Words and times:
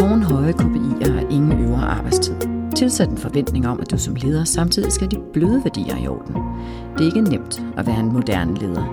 Tårnhøje 0.00 0.52
KPI'er 0.52 1.12
har 1.12 1.26
ingen 1.30 1.64
øvre 1.64 1.82
arbejdstid. 1.82 2.34
Tilsat 2.76 3.08
en 3.08 3.18
forventning 3.18 3.68
om, 3.68 3.80
at 3.80 3.90
du 3.90 3.98
som 3.98 4.14
leder 4.14 4.44
samtidig 4.44 4.92
skal 4.92 5.08
have 5.10 5.20
de 5.20 5.32
bløde 5.32 5.64
værdier 5.64 5.96
i 5.96 6.08
orden. 6.08 6.34
Det 6.92 7.00
er 7.00 7.04
ikke 7.04 7.30
nemt 7.30 7.62
at 7.76 7.86
være 7.86 8.00
en 8.00 8.12
moderne 8.12 8.54
leder. 8.54 8.84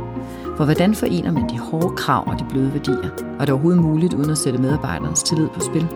For 0.58 0.66
hvordan 0.66 0.96
forener 0.96 1.32
man 1.32 1.50
de 1.50 1.60
hårde 1.60 1.96
krav 1.96 2.28
og 2.28 2.40
de 2.40 2.46
bløde 2.50 2.74
værdier? 2.74 3.10
Og 3.20 3.36
er 3.40 3.46
det 3.46 3.50
overhovedet 3.50 3.82
muligt 3.82 4.14
uden 4.14 4.30
at 4.30 4.38
sætte 4.38 4.60
medarbejdernes 4.60 5.24
tillid 5.24 5.48
på 5.48 5.60
spil? 5.60 5.88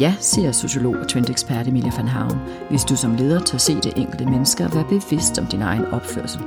Ja, 0.00 0.14
siger 0.20 0.52
sociolog 0.52 0.96
og 0.96 1.08
trendekspert 1.08 1.68
Emilia 1.68 1.92
van 1.96 2.08
Havn, 2.08 2.38
hvis 2.70 2.84
du 2.84 2.96
som 2.96 3.14
leder 3.14 3.40
tør 3.40 3.58
se 3.58 3.74
det 3.74 3.92
enkelte 3.96 4.24
menneske 4.24 4.64
og 4.64 4.74
være 4.74 4.84
bevidst 4.84 5.38
om 5.38 5.46
din 5.46 5.62
egen 5.62 5.84
opførsel. 5.84 6.40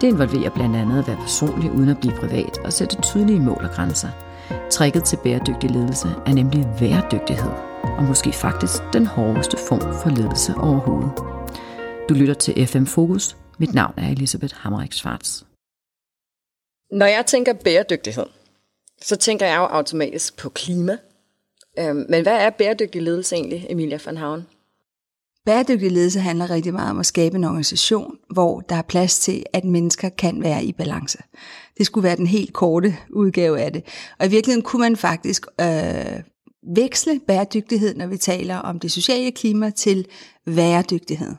Det 0.00 0.06
involverer 0.06 0.50
blandt 0.50 0.76
andet 0.76 0.98
at 0.98 1.06
være 1.06 1.16
personlig 1.16 1.72
uden 1.72 1.88
at 1.88 1.98
blive 1.98 2.14
privat 2.14 2.58
og 2.64 2.72
sætte 2.72 3.00
tydelige 3.02 3.40
mål 3.40 3.60
og 3.64 3.70
grænser. 3.70 4.08
Trækket 4.70 5.04
til 5.04 5.18
bæredygtig 5.24 5.70
ledelse 5.70 6.08
er 6.26 6.34
nemlig 6.34 6.66
væredygtighed, 6.80 7.50
og 7.82 8.02
måske 8.04 8.32
faktisk 8.32 8.82
den 8.92 9.06
hårdeste 9.06 9.56
form 9.68 9.94
for 10.02 10.10
ledelse 10.10 10.54
overhovedet. 10.60 11.12
Du 12.08 12.14
lytter 12.14 12.34
til 12.34 12.66
FM 12.66 12.84
Fokus. 12.84 13.36
Mit 13.58 13.74
navn 13.74 13.94
er 13.96 14.08
Elisabeth 14.08 14.54
Hammerik 14.56 14.92
Schwartz. 14.92 15.42
Når 16.90 17.06
jeg 17.06 17.26
tænker 17.26 17.52
bæredygtighed, 17.52 18.26
så 19.02 19.16
tænker 19.16 19.46
jeg 19.46 19.56
jo 19.56 19.62
automatisk 19.64 20.38
på 20.38 20.48
klima. 20.48 20.98
Øhm, 21.78 22.06
men 22.08 22.22
hvad 22.22 22.36
er 22.36 22.50
bæredygtig 22.50 23.02
ledelse 23.02 23.36
egentlig, 23.36 23.66
Emilia 23.68 23.98
van 24.06 24.16
Havn? 24.16 24.46
Bæredygtig 25.46 25.90
ledelse 25.90 26.20
handler 26.20 26.50
rigtig 26.50 26.72
meget 26.72 26.90
om 26.90 26.98
at 26.98 27.06
skabe 27.06 27.36
en 27.36 27.44
organisation, 27.44 28.16
hvor 28.30 28.60
der 28.60 28.76
er 28.76 28.82
plads 28.82 29.18
til, 29.18 29.44
at 29.52 29.64
mennesker 29.64 30.08
kan 30.08 30.42
være 30.42 30.64
i 30.64 30.72
balance. 30.72 31.18
Det 31.78 31.86
skulle 31.86 32.04
være 32.04 32.16
den 32.16 32.26
helt 32.26 32.52
korte 32.52 32.96
udgave 33.10 33.60
af 33.60 33.72
det. 33.72 33.84
Og 34.18 34.26
i 34.26 34.30
virkeligheden 34.30 34.62
kunne 34.62 34.80
man 34.80 34.96
faktisk 34.96 35.46
øh, 35.60 36.20
veksle 36.74 37.20
bæredygtighed, 37.26 37.94
når 37.94 38.06
vi 38.06 38.16
taler 38.16 38.56
om 38.56 38.80
det 38.80 38.92
sociale 38.92 39.32
klima, 39.32 39.70
til 39.70 40.06
væredygtighed. 40.46 41.34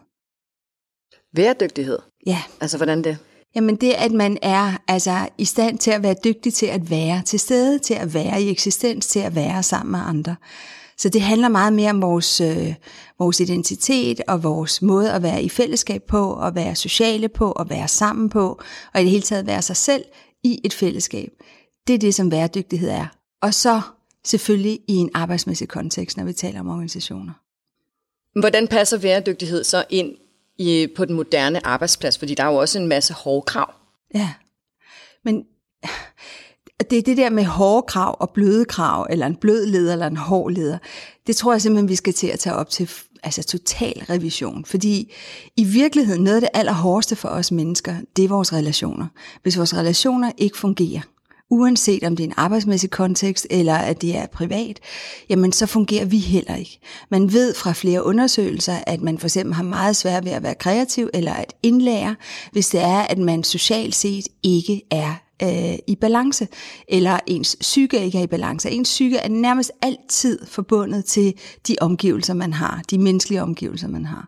Væredygtighed? 1.34 2.00
Ja. 2.28 2.42
Altså 2.62 2.78
hvordan 2.78 3.04
det? 3.04 3.18
Jamen 3.56 3.76
det, 3.76 3.94
at 3.98 4.12
man 4.12 4.38
er 4.42 4.78
altså, 4.88 5.30
i 5.38 5.46
stand 5.46 5.78
til 5.78 5.92
at 5.92 6.04
være 6.04 6.16
dygtig 6.24 6.54
til 6.54 6.66
at 6.66 6.90
være 6.90 7.22
til 7.26 7.40
stede, 7.40 7.80
til 7.80 7.94
at 7.94 8.14
være 8.14 8.42
i 8.42 8.50
eksistens, 8.50 9.08
til 9.08 9.20
at 9.20 9.36
være 9.36 9.64
sammen 9.64 9.92
med 9.92 10.00
andre. 10.00 10.36
Så 10.98 11.10
det 11.10 11.22
handler 11.22 11.48
meget 11.48 11.74
mere 11.74 11.90
om 11.90 12.02
vores, 12.02 12.42
øh, 12.42 12.74
vores 13.20 13.40
identitet 13.40 14.22
og 14.28 14.44
vores 14.44 14.82
måde 14.82 15.14
at 15.14 15.24
være 15.24 15.44
i 15.44 15.50
fællesskab 15.50 16.04
på, 16.04 16.34
og 16.34 16.56
være 16.56 16.76
sociale 16.76 17.30
på, 17.30 17.52
og 17.52 17.70
være 17.70 17.88
sammen 17.88 18.30
på, 18.30 18.62
og 18.94 19.02
i 19.02 19.04
det 19.04 19.12
hele 19.12 19.24
taget 19.24 19.48
være 19.48 19.62
sig 19.62 19.78
selv 19.78 20.04
i 20.44 20.62
et 20.64 20.74
fællesskab. 20.74 21.32
Det 21.88 21.94
er 21.94 22.00
det, 22.00 22.16
som 22.16 22.32
væredygtighed 22.32 22.90
er. 22.90 23.08
Og 23.42 23.54
så 23.54 23.82
selvfølgelig 24.24 24.80
i 24.88 24.94
en 24.94 25.10
arbejdsmæssig 25.14 25.68
kontekst, 25.68 26.18
når 26.18 26.24
vi 26.24 26.34
taler 26.34 26.60
om 26.60 26.70
organisationer. 26.70 27.34
Hvordan 28.40 28.68
passer 28.68 28.98
væredygtighed 28.98 29.64
så 29.64 29.86
ind 29.90 30.16
i, 30.58 30.88
på 30.96 31.06
den 31.06 31.16
moderne 31.16 31.66
arbejdsplads? 31.66 32.18
Fordi 32.18 32.36
der 32.36 32.44
er 32.44 32.48
jo 32.48 32.56
også 32.56 32.80
en 32.80 32.88
masse 32.88 33.14
hårde 33.14 33.46
krav. 33.46 33.74
Ja, 34.14 34.34
men 35.24 35.46
det 36.80 36.98
er 36.98 37.02
det 37.02 37.18
der 37.18 37.30
med 37.30 37.46
hårde 37.46 37.86
krav 37.88 38.18
og 38.20 38.30
bløde 38.30 38.66
krav, 38.66 39.08
eller 39.10 39.26
en 39.26 39.36
blød 39.36 39.66
leder 39.66 39.94
eller 39.94 40.08
en 40.08 40.18
hård 40.18 40.52
leder, 40.52 40.78
det 41.28 41.36
tror 41.36 41.54
jeg 41.54 41.62
simpelthen, 41.62 41.90
vi 41.90 41.96
skal 41.96 42.14
til 42.14 42.28
at 42.28 42.40
tage 42.40 42.56
op 42.56 42.70
til 42.70 42.90
altså 43.24 43.44
total 43.44 44.04
revision. 44.10 44.66
Fordi 44.66 45.14
i 45.58 45.64
virkeligheden, 45.64 46.24
noget 46.24 46.36
af 46.36 46.42
det 46.42 46.50
allerhårdeste 46.54 47.16
for 47.16 47.30
os 47.30 47.52
mennesker, 47.52 47.96
det 48.16 48.26
er 48.26 48.30
vores 48.30 48.54
relationer. 48.54 49.08
Hvis 49.44 49.58
vores 49.58 49.78
relationer 49.78 50.32
ikke 50.38 50.58
fungerer, 50.58 51.02
uanset 51.50 52.04
om 52.04 52.16
det 52.16 52.24
er 52.24 52.28
en 52.28 52.34
arbejdsmæssig 52.38 52.90
kontekst 52.90 53.48
eller 53.50 53.76
at 53.76 54.02
det 54.02 54.16
er 54.16 54.26
privat, 54.28 54.80
jamen 55.30 55.52
så 55.52 55.66
fungerer 55.66 56.06
vi 56.06 56.18
heller 56.18 56.56
ikke. 56.56 56.80
Man 57.12 57.34
ved 57.34 57.54
fra 57.54 57.74
flere 57.74 58.06
undersøgelser, 58.06 58.78
at 58.88 59.02
man 59.02 59.20
for 59.20 59.28
eksempel 59.28 59.54
har 59.54 59.64
meget 59.64 59.96
svært 59.96 60.26
ved 60.26 60.32
at 60.32 60.44
være 60.44 60.56
kreativ 60.56 61.10
eller 61.14 61.34
at 61.34 61.54
indlære, 61.64 62.16
hvis 62.52 62.68
det 62.68 62.82
er, 62.82 63.00
at 63.00 63.18
man 63.18 63.44
socialt 63.44 63.96
set 63.96 64.28
ikke 64.44 64.82
er 64.92 65.25
øh, 65.44 65.76
i 65.88 65.96
balance, 66.02 66.48
eller 66.88 67.20
ens 67.28 67.58
psyke 67.60 68.06
ikke 68.06 68.18
er 68.18 68.24
i 68.24 68.28
balance. 68.28 68.70
Ens 68.70 68.90
psyke 68.90 69.18
er 69.18 69.30
nærmest 69.30 69.72
altid 69.82 70.46
forbundet 70.46 71.06
til 71.06 71.34
de 71.68 71.76
omgivelser, 71.82 72.34
man 72.34 72.54
har, 72.54 72.82
de 72.90 72.98
menneskelige 72.98 73.42
omgivelser, 73.42 73.88
man 73.88 74.06
har. 74.06 74.28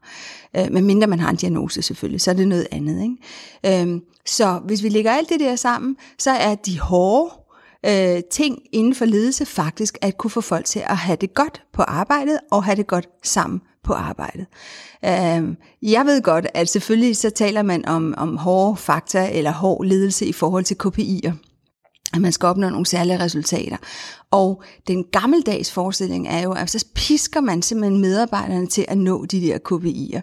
Øh, 0.57 0.71
medmindre 0.71 1.07
man 1.07 1.19
har 1.19 1.29
en 1.29 1.35
diagnose 1.35 1.81
selvfølgelig, 1.81 2.21
så 2.21 2.31
er 2.31 2.35
det 2.35 2.47
noget 2.47 2.67
andet. 2.71 3.03
Ikke? 3.03 3.83
Øh, 3.83 4.01
så 4.25 4.61
hvis 4.65 4.83
vi 4.83 4.89
lægger 4.89 5.11
alt 5.11 5.29
det 5.29 5.39
der 5.39 5.55
sammen, 5.55 5.97
så 6.17 6.31
er 6.31 6.55
de 6.55 6.79
hårde 6.79 7.46
øh, 7.87 8.21
ting 8.31 8.59
inden 8.71 8.95
for 8.95 9.05
ledelse 9.05 9.45
faktisk 9.45 9.97
at 10.01 10.17
kunne 10.17 10.31
få 10.31 10.41
folk 10.41 10.65
til 10.65 10.79
at 10.79 10.97
have 10.97 11.17
det 11.21 11.33
godt 11.33 11.61
på 11.73 11.81
arbejdet 11.81 12.39
og 12.51 12.63
have 12.63 12.75
det 12.75 12.87
godt 12.87 13.09
sammen 13.23 13.61
på 13.83 13.93
arbejdet. 13.93 14.45
Øh, 15.05 15.55
jeg 15.81 16.05
ved 16.05 16.21
godt, 16.21 16.47
at 16.53 16.69
selvfølgelig 16.69 17.17
så 17.17 17.29
taler 17.29 17.61
man 17.61 17.85
om, 17.85 18.13
om 18.17 18.37
hårde 18.37 18.77
fakta 18.77 19.29
eller 19.31 19.51
hård 19.51 19.85
ledelse 19.85 20.25
i 20.25 20.33
forhold 20.33 20.63
til 20.63 20.77
KPI'er 20.83 21.31
at 22.13 22.21
man 22.21 22.31
skal 22.31 22.47
opnå 22.47 22.69
nogle 22.69 22.85
særlige 22.85 23.19
resultater. 23.19 23.77
Og 24.31 24.63
den 24.87 25.03
gammeldags 25.11 25.71
forestilling 25.71 26.27
er 26.27 26.41
jo, 26.41 26.51
at 26.51 26.69
så 26.69 26.85
pisker 26.95 27.41
man 27.41 27.61
simpelthen 27.61 28.01
medarbejderne 28.01 28.67
til 28.67 28.85
at 28.87 28.97
nå 28.97 29.25
de 29.25 29.41
der 29.41 29.57
KPI'er. 29.71 30.21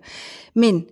Men 0.54 0.84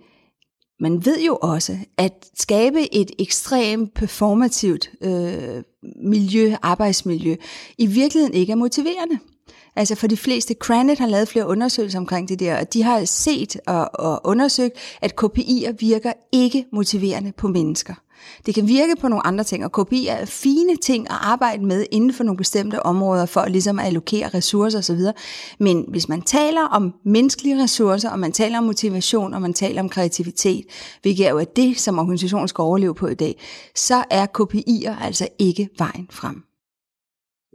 man 0.82 1.04
ved 1.04 1.20
jo 1.20 1.38
også, 1.42 1.78
at 1.98 2.12
skabe 2.34 2.94
et 2.94 3.10
ekstremt 3.18 3.94
performativt 3.94 4.90
øh, 5.00 5.62
miljø, 6.04 6.54
arbejdsmiljø, 6.62 7.36
i 7.78 7.86
virkeligheden 7.86 8.34
ikke 8.34 8.52
er 8.52 8.56
motiverende. 8.56 9.18
Altså 9.76 9.94
for 9.94 10.06
de 10.06 10.16
fleste, 10.16 10.54
Cranet 10.54 10.98
har 10.98 11.06
lavet 11.06 11.28
flere 11.28 11.46
undersøgelser 11.46 11.98
omkring 11.98 12.28
det 12.28 12.40
der, 12.40 12.60
og 12.60 12.72
de 12.72 12.82
har 12.82 13.04
set 13.04 13.56
og, 13.66 13.90
og 13.94 14.20
undersøgt, 14.24 14.76
at 15.00 15.14
KPI'er 15.22 15.72
virker 15.78 16.12
ikke 16.32 16.66
motiverende 16.72 17.32
på 17.32 17.48
mennesker. 17.48 17.94
Det 18.46 18.54
kan 18.54 18.68
virke 18.68 18.96
på 19.00 19.08
nogle 19.08 19.26
andre 19.26 19.44
ting, 19.44 19.64
og 19.64 19.86
KPI 19.86 20.06
er 20.06 20.24
fine 20.24 20.76
ting 20.76 21.10
at 21.10 21.16
arbejde 21.20 21.64
med 21.64 21.86
inden 21.90 22.14
for 22.14 22.24
nogle 22.24 22.36
bestemte 22.36 22.82
områder, 22.86 23.26
for 23.26 23.46
ligesom 23.46 23.78
at 23.78 23.86
allokere 23.86 24.28
ressourcer 24.28 24.78
osv. 24.78 25.00
Men 25.58 25.84
hvis 25.88 26.08
man 26.08 26.22
taler 26.22 26.62
om 26.62 26.94
menneskelige 27.04 27.62
ressourcer, 27.62 28.10
og 28.10 28.18
man 28.18 28.32
taler 28.32 28.58
om 28.58 28.64
motivation, 28.64 29.34
og 29.34 29.42
man 29.42 29.54
taler 29.54 29.80
om 29.80 29.88
kreativitet, 29.88 30.64
hvilket 31.02 31.26
er 31.26 31.30
jo 31.30 31.46
det, 31.56 31.80
som 31.80 31.98
organisationen 31.98 32.48
skal 32.48 32.62
overleve 32.62 32.94
på 32.94 33.06
i 33.06 33.14
dag, 33.14 33.40
så 33.74 34.04
er 34.10 34.26
KPI'er 34.26 35.04
altså 35.04 35.28
ikke 35.38 35.68
vejen 35.78 36.08
frem. 36.10 36.42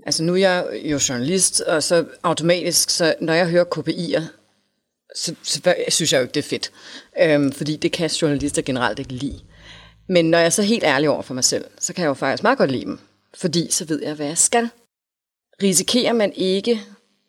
Altså 0.06 0.24
nu 0.24 0.34
er 0.34 0.38
jeg 0.38 0.66
jo 0.84 1.00
journalist, 1.10 1.62
og 1.62 1.84
så 1.84 2.06
automatisk, 2.24 2.90
så 2.90 3.16
når 3.22 3.34
jeg 3.34 3.50
hører 3.50 3.66
KPI'er, 3.76 4.22
så, 5.16 5.36
så 5.44 5.76
synes 5.90 6.14
jeg 6.14 6.20
jo 6.20 6.24
ikke, 6.24 6.34
det 6.34 6.46
er 6.46 6.50
fedt. 6.50 6.72
Øhm, 7.22 7.52
fordi 7.52 7.76
det 7.76 7.92
kan 7.92 8.10
journalister 8.10 8.62
generelt 8.62 9.00
ikke 9.00 9.14
lide. 9.14 9.40
Men 10.08 10.26
når 10.26 10.38
jeg 10.38 10.46
er 10.46 10.50
så 10.50 10.64
helt 10.64 10.84
ærlig 10.84 11.10
over 11.10 11.22
for 11.22 11.34
mig 11.34 11.44
selv, 11.44 11.66
så 11.80 11.94
kan 11.94 12.02
jeg 12.02 12.10
jo 12.10 12.14
faktisk 12.14 12.44
meget 12.44 12.58
godt 12.58 12.72
lide 12.72 12.86
dem. 12.86 13.00
Fordi 13.34 13.72
så 13.72 13.86
ved 13.86 14.02
jeg, 14.04 14.14
hvad 14.14 14.26
jeg 14.26 14.38
skal. 14.38 14.70
Risikerer 15.62 16.14
man 16.14 16.34
ikke, 16.36 16.82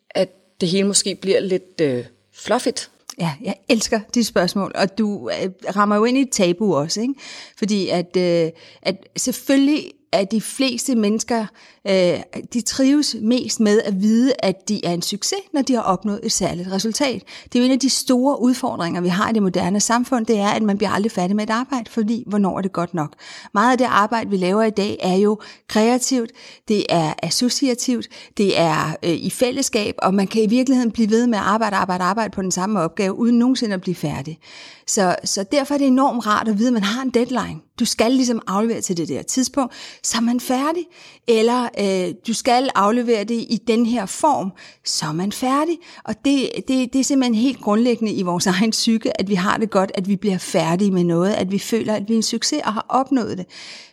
at 0.09 0.29
det 0.61 0.69
hele 0.69 0.87
måske 0.87 1.15
bliver 1.15 1.39
lidt 1.39 1.81
øh, 1.81 2.05
fluffigt? 2.33 2.91
Ja, 3.19 3.33
jeg 3.41 3.55
elsker 3.69 3.99
de 4.13 4.23
spørgsmål, 4.23 4.71
og 4.75 4.97
du 4.97 5.29
øh, 5.29 5.75
rammer 5.75 5.95
jo 5.95 6.05
ind 6.05 6.17
i 6.17 6.21
et 6.21 6.31
tabu 6.31 6.75
også, 6.75 7.01
ikke? 7.01 7.13
Fordi 7.57 7.89
at, 7.89 8.17
øh, 8.17 8.51
at 8.81 8.95
selvfølgelig 9.17 9.91
at 10.11 10.31
de 10.31 10.41
fleste 10.41 10.95
mennesker, 10.95 11.45
øh, 11.87 12.19
de 12.53 12.61
trives 12.61 13.15
mest 13.21 13.59
med 13.59 13.81
at 13.81 14.01
vide, 14.01 14.33
at 14.39 14.69
de 14.69 14.85
er 14.85 14.91
en 14.91 15.01
succes, 15.01 15.39
når 15.53 15.61
de 15.61 15.73
har 15.73 15.81
opnået 15.81 16.19
et 16.23 16.31
særligt 16.31 16.71
resultat. 16.71 17.23
Det 17.43 17.55
er 17.55 17.59
jo 17.59 17.65
en 17.65 17.71
af 17.71 17.79
de 17.79 17.89
store 17.89 18.41
udfordringer, 18.41 19.01
vi 19.01 19.07
har 19.07 19.29
i 19.29 19.33
det 19.33 19.43
moderne 19.43 19.79
samfund, 19.79 20.25
det 20.25 20.39
er, 20.39 20.47
at 20.47 20.63
man 20.63 20.77
bliver 20.77 20.91
aldrig 20.91 21.11
færdig 21.11 21.35
med 21.35 21.43
et 21.43 21.49
arbejde, 21.49 21.91
fordi 21.91 22.23
hvornår 22.27 22.57
er 22.57 22.61
det 22.61 22.73
godt 22.73 22.93
nok? 22.93 23.13
Meget 23.53 23.71
af 23.71 23.77
det 23.77 23.87
arbejde, 23.89 24.29
vi 24.29 24.37
laver 24.37 24.63
i 24.63 24.69
dag, 24.69 24.97
er 24.99 25.15
jo 25.15 25.39
kreativt, 25.67 26.31
det 26.67 26.85
er 26.89 27.13
associativt, 27.23 28.07
det 28.37 28.59
er 28.59 28.95
øh, 29.03 29.09
i 29.09 29.29
fællesskab, 29.29 29.95
og 29.97 30.13
man 30.13 30.27
kan 30.27 30.43
i 30.43 30.47
virkeligheden 30.47 30.91
blive 30.91 31.09
ved 31.09 31.27
med 31.27 31.37
at 31.37 31.43
arbejde, 31.43 31.75
arbejde, 31.75 32.03
arbejde 32.03 32.31
på 32.31 32.41
den 32.41 32.51
samme 32.51 32.79
opgave, 32.79 33.13
uden 33.13 33.39
nogensinde 33.39 33.73
at 33.73 33.81
blive 33.81 33.95
færdig. 33.95 34.39
Så, 34.87 35.15
så 35.23 35.43
derfor 35.51 35.73
er 35.73 35.77
det 35.77 35.87
enormt 35.87 36.27
rart 36.27 36.47
at 36.47 36.57
vide, 36.57 36.67
at 36.67 36.73
man 36.73 36.83
har 36.83 37.01
en 37.01 37.09
deadline. 37.09 37.59
Du 37.79 37.85
skal 37.85 38.11
ligesom 38.11 38.41
aflevere 38.47 38.81
til 38.81 38.97
det 38.97 39.07
der 39.07 39.21
tidspunkt, 39.21 39.73
så 40.03 40.17
er 40.17 40.21
man 40.21 40.39
færdig. 40.39 40.85
Eller 41.27 41.69
øh, 41.79 42.13
du 42.27 42.33
skal 42.33 42.69
aflevere 42.75 43.23
det 43.23 43.35
i 43.35 43.59
den 43.67 43.85
her 43.85 44.05
form, 44.05 44.51
så 44.85 45.05
er 45.05 45.13
man 45.13 45.31
færdig. 45.31 45.77
Og 46.03 46.15
det, 46.25 46.49
det, 46.67 46.93
det 46.93 46.99
er 46.99 47.03
simpelthen 47.03 47.35
helt 47.35 47.61
grundlæggende 47.61 48.13
i 48.13 48.21
vores 48.21 48.47
egen 48.57 48.71
psyke, 48.71 49.21
at 49.21 49.29
vi 49.29 49.35
har 49.35 49.57
det 49.57 49.69
godt, 49.69 49.91
at 49.95 50.07
vi 50.07 50.15
bliver 50.15 50.37
færdige 50.37 50.91
med 50.91 51.03
noget, 51.03 51.33
at 51.33 51.51
vi 51.51 51.59
føler, 51.59 51.93
at 51.93 52.03
vi 52.07 52.13
er 52.13 52.17
en 52.17 52.23
succes 52.23 52.61
og 52.65 52.73
har 52.73 52.85
opnået 52.89 53.37
det. 53.37 53.45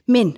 Men 0.08 0.36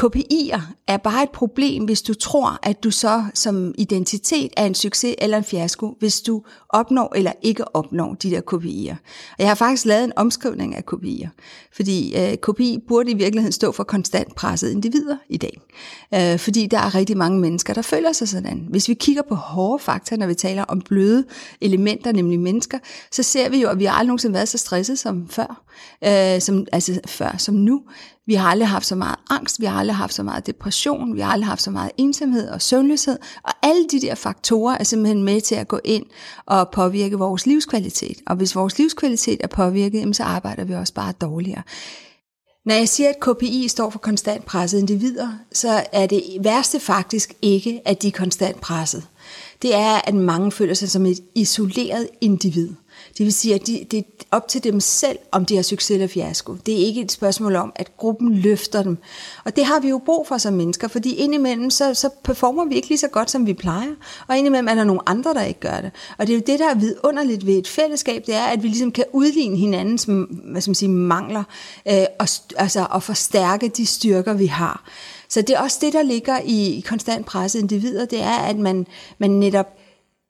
KPI'er 0.00 0.60
er 0.86 0.96
bare 0.96 1.22
et 1.22 1.30
problem, 1.30 1.84
hvis 1.84 2.02
du 2.02 2.14
tror, 2.14 2.58
at 2.62 2.84
du 2.84 2.90
så 2.90 3.24
som 3.34 3.74
identitet 3.78 4.52
er 4.56 4.66
en 4.66 4.74
succes 4.74 5.14
eller 5.18 5.38
en 5.38 5.44
fiasko, 5.44 5.96
hvis 5.98 6.20
du 6.20 6.42
opnår 6.68 7.12
eller 7.16 7.32
ikke 7.42 7.76
opnår 7.76 8.14
de 8.14 8.30
der 8.30 8.40
KPI'er. 8.40 8.96
Og 9.30 9.38
jeg 9.38 9.48
har 9.48 9.54
faktisk 9.54 9.86
lavet 9.86 10.04
en 10.04 10.12
omskrivning 10.16 10.76
af 10.76 10.82
KPI'er, 10.92 11.28
fordi 11.72 12.16
øh, 12.16 12.36
KPI 12.36 12.78
burde 12.88 13.10
i 13.10 13.14
virkeligheden 13.14 13.52
stå 13.52 13.72
for 13.72 13.84
konstant 13.84 14.34
presset 14.34 14.70
individer 14.70 15.16
i 15.28 15.36
dag. 15.36 15.60
Øh, 16.14 16.38
fordi 16.38 16.66
der 16.66 16.78
er 16.78 16.94
rigtig 16.94 17.16
mange 17.16 17.40
mennesker, 17.40 17.74
der 17.74 17.82
føler 17.82 18.12
sig 18.12 18.28
sådan. 18.28 18.66
Hvis 18.70 18.88
vi 18.88 18.94
kigger 18.94 19.22
på 19.28 19.34
hårde 19.34 19.82
fakta, 19.82 20.16
når 20.16 20.26
vi 20.26 20.34
taler 20.34 20.64
om 20.64 20.80
bløde 20.80 21.24
elementer, 21.60 22.12
nemlig 22.12 22.40
mennesker, 22.40 22.78
så 23.12 23.22
ser 23.22 23.48
vi 23.48 23.60
jo, 23.62 23.68
at 23.68 23.78
vi 23.78 23.86
aldrig 23.86 24.06
nogensinde 24.06 24.34
været 24.34 24.48
så 24.48 24.58
stresset 24.58 24.98
som 24.98 25.28
før, 25.28 25.62
øh, 26.04 26.40
som, 26.40 26.66
altså 26.72 27.00
før 27.06 27.34
som 27.38 27.54
nu. 27.54 27.82
Vi 28.26 28.34
har 28.34 28.50
aldrig 28.50 28.68
haft 28.68 28.86
så 28.86 28.94
meget 28.94 29.16
angst, 29.30 29.60
vi 29.60 29.66
har 29.66 29.80
aldrig 29.80 29.96
haft 29.96 30.14
så 30.14 30.22
meget 30.22 30.46
depression, 30.46 31.14
vi 31.14 31.20
har 31.20 31.32
aldrig 31.32 31.46
haft 31.48 31.62
så 31.62 31.70
meget 31.70 31.90
ensomhed 31.96 32.48
og 32.48 32.62
søvnløshed, 32.62 33.18
og 33.44 33.52
alle 33.62 33.86
de 33.90 34.00
der 34.00 34.14
faktorer 34.14 34.78
er 34.78 34.84
simpelthen 34.84 35.24
med 35.24 35.40
til 35.40 35.54
at 35.54 35.68
gå 35.68 35.80
ind 35.84 36.06
og 36.46 36.68
påvirke 36.70 37.18
vores 37.18 37.46
livskvalitet. 37.46 38.18
Og 38.26 38.36
hvis 38.36 38.56
vores 38.56 38.78
livskvalitet 38.78 39.40
er 39.40 39.46
påvirket, 39.46 40.16
så 40.16 40.22
arbejder 40.22 40.64
vi 40.64 40.74
også 40.74 40.94
bare 40.94 41.12
dårligere. 41.12 41.62
Når 42.66 42.74
jeg 42.74 42.88
siger, 42.88 43.08
at 43.08 43.20
KPI 43.20 43.68
står 43.68 43.90
for 43.90 43.98
konstant 43.98 44.44
presset 44.44 44.78
individer, 44.78 45.28
så 45.52 45.84
er 45.92 46.06
det 46.06 46.22
værste 46.40 46.80
faktisk 46.80 47.34
ikke, 47.42 47.80
at 47.84 48.02
de 48.02 48.08
er 48.08 48.12
konstant 48.12 48.60
presset. 48.60 49.06
Det 49.62 49.74
er, 49.74 50.00
at 50.08 50.14
mange 50.14 50.52
føler 50.52 50.74
sig 50.74 50.90
som 50.90 51.06
et 51.06 51.20
isoleret 51.34 52.08
individ. 52.20 52.70
Det 53.18 53.24
vil 53.24 53.32
sige, 53.32 53.54
at 53.54 53.66
de, 53.66 53.86
det 53.90 53.98
er 53.98 54.02
op 54.30 54.48
til 54.48 54.64
dem 54.64 54.80
selv, 54.80 55.18
om 55.32 55.44
de 55.44 55.56
har 55.56 55.62
succes 55.62 55.90
eller 55.90 56.06
fiasko. 56.06 56.54
Det 56.66 56.74
er 56.74 56.86
ikke 56.86 57.00
et 57.00 57.12
spørgsmål 57.12 57.56
om, 57.56 57.72
at 57.76 57.96
gruppen 57.96 58.34
løfter 58.34 58.82
dem. 58.82 58.98
Og 59.44 59.56
det 59.56 59.64
har 59.64 59.80
vi 59.80 59.88
jo 59.88 60.00
brug 60.04 60.26
for 60.26 60.38
som 60.38 60.54
mennesker, 60.54 60.88
fordi 60.88 61.14
indimellem 61.14 61.70
så, 61.70 61.94
så 61.94 62.08
performer 62.24 62.64
vi 62.64 62.74
ikke 62.74 62.88
lige 62.88 62.98
så 62.98 63.08
godt, 63.08 63.30
som 63.30 63.46
vi 63.46 63.54
plejer. 63.54 63.92
Og 64.28 64.38
indimellem 64.38 64.68
er 64.68 64.74
der 64.74 64.84
nogle 64.84 65.00
andre, 65.06 65.34
der 65.34 65.42
ikke 65.42 65.60
gør 65.60 65.80
det. 65.80 65.90
Og 66.18 66.26
det 66.26 66.32
er 66.32 66.36
jo 66.36 66.42
det, 66.46 66.58
der 66.58 66.70
er 66.70 66.74
vidunderligt 66.74 67.46
ved 67.46 67.54
et 67.54 67.68
fællesskab, 67.68 68.26
det 68.26 68.34
er, 68.34 68.44
at 68.44 68.62
vi 68.62 68.68
ligesom 68.68 68.92
kan 68.92 69.04
udligne 69.12 69.56
hinandens 69.56 70.04
hvad 70.04 70.60
skal 70.60 70.70
man 70.70 70.74
sige, 70.74 70.88
mangler, 70.88 71.44
øh, 71.88 72.04
og, 72.18 72.28
altså, 72.56 72.86
og 72.90 73.02
forstærke 73.02 73.68
de 73.68 73.86
styrker, 73.86 74.34
vi 74.34 74.46
har. 74.46 74.84
Så 75.28 75.42
det 75.42 75.50
er 75.50 75.60
også 75.60 75.78
det, 75.80 75.92
der 75.92 76.02
ligger 76.02 76.38
i 76.44 76.84
konstant 76.88 77.26
presset 77.26 77.60
individer, 77.60 78.04
det 78.04 78.22
er, 78.22 78.36
at 78.36 78.58
man, 78.58 78.86
man 79.18 79.30
netop 79.30 79.75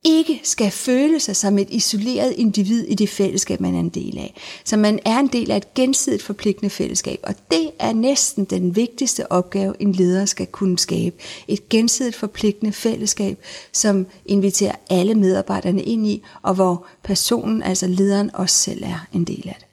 ikke 0.07 0.41
skal 0.45 0.71
føle 0.71 1.21
sig 1.21 1.37
som 1.37 1.59
et 1.59 1.71
isoleret 1.71 2.33
individ 2.37 2.85
i 2.85 2.95
det 2.95 3.09
fællesskab, 3.09 3.61
man 3.61 3.75
er 3.75 3.81
en 3.81 3.89
del 3.89 4.19
af. 4.19 4.35
Så 4.65 4.77
man 4.77 4.99
er 5.05 5.19
en 5.19 5.27
del 5.27 5.51
af 5.51 5.57
et 5.57 5.75
gensidigt 5.75 6.23
forpligtende 6.23 6.71
fællesskab, 6.71 7.21
og 7.23 7.35
det 7.51 7.71
er 7.79 7.93
næsten 7.93 8.45
den 8.45 8.77
vigtigste 8.77 9.33
opgave, 9.33 9.75
en 9.83 9.93
leder 9.93 10.25
skal 10.25 10.47
kunne 10.47 10.79
skabe. 10.79 11.17
Et 11.49 11.69
gensidigt 11.69 12.17
forpligtende 12.17 12.73
fællesskab, 12.73 13.39
som 13.73 14.07
inviterer 14.27 14.75
alle 14.91 15.15
medarbejderne 15.15 15.83
ind 15.83 16.07
i, 16.07 16.23
og 16.43 16.55
hvor 16.55 16.87
personen, 17.05 17.63
altså 17.63 17.87
lederen, 17.87 18.31
også 18.35 18.57
selv 18.57 18.83
er 18.83 19.07
en 19.13 19.25
del 19.25 19.49
af 19.49 19.57
det. 19.59 19.67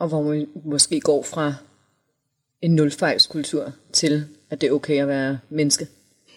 Og 0.00 0.08
hvor 0.08 0.22
man 0.22 0.46
måske 0.64 1.00
går 1.00 1.22
fra 1.22 1.54
en 2.62 2.74
nulfejlskultur 2.74 3.72
til, 3.92 4.24
at 4.50 4.60
det 4.60 4.66
er 4.66 4.72
okay 4.72 5.02
at 5.02 5.08
være 5.08 5.38
menneske? 5.50 5.86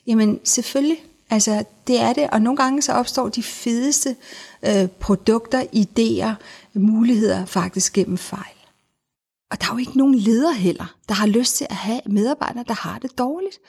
Jamen 0.07 0.39
selvfølgelig. 0.43 0.97
Altså, 1.31 1.63
det 1.87 1.99
er 1.99 2.13
det, 2.13 2.29
og 2.29 2.41
nogle 2.41 2.57
gange 2.57 2.81
så 2.81 2.93
opstår 2.93 3.29
de 3.29 3.43
fedeste 3.43 4.15
øh, 4.67 4.87
produkter, 4.87 5.63
idéer, 5.75 6.43
muligheder 6.73 7.45
faktisk 7.45 7.93
gennem 7.93 8.17
fejl. 8.17 8.55
Og 9.51 9.61
der 9.61 9.67
er 9.67 9.73
jo 9.73 9.77
ikke 9.77 9.97
nogen 9.97 10.15
leder 10.15 10.51
heller, 10.51 10.95
der 11.09 11.13
har 11.13 11.27
lyst 11.27 11.55
til 11.55 11.67
at 11.69 11.75
have 11.75 12.01
medarbejdere, 12.05 12.63
der 12.67 12.73
har 12.73 12.99
det 12.99 13.17
dårligt. 13.17 13.59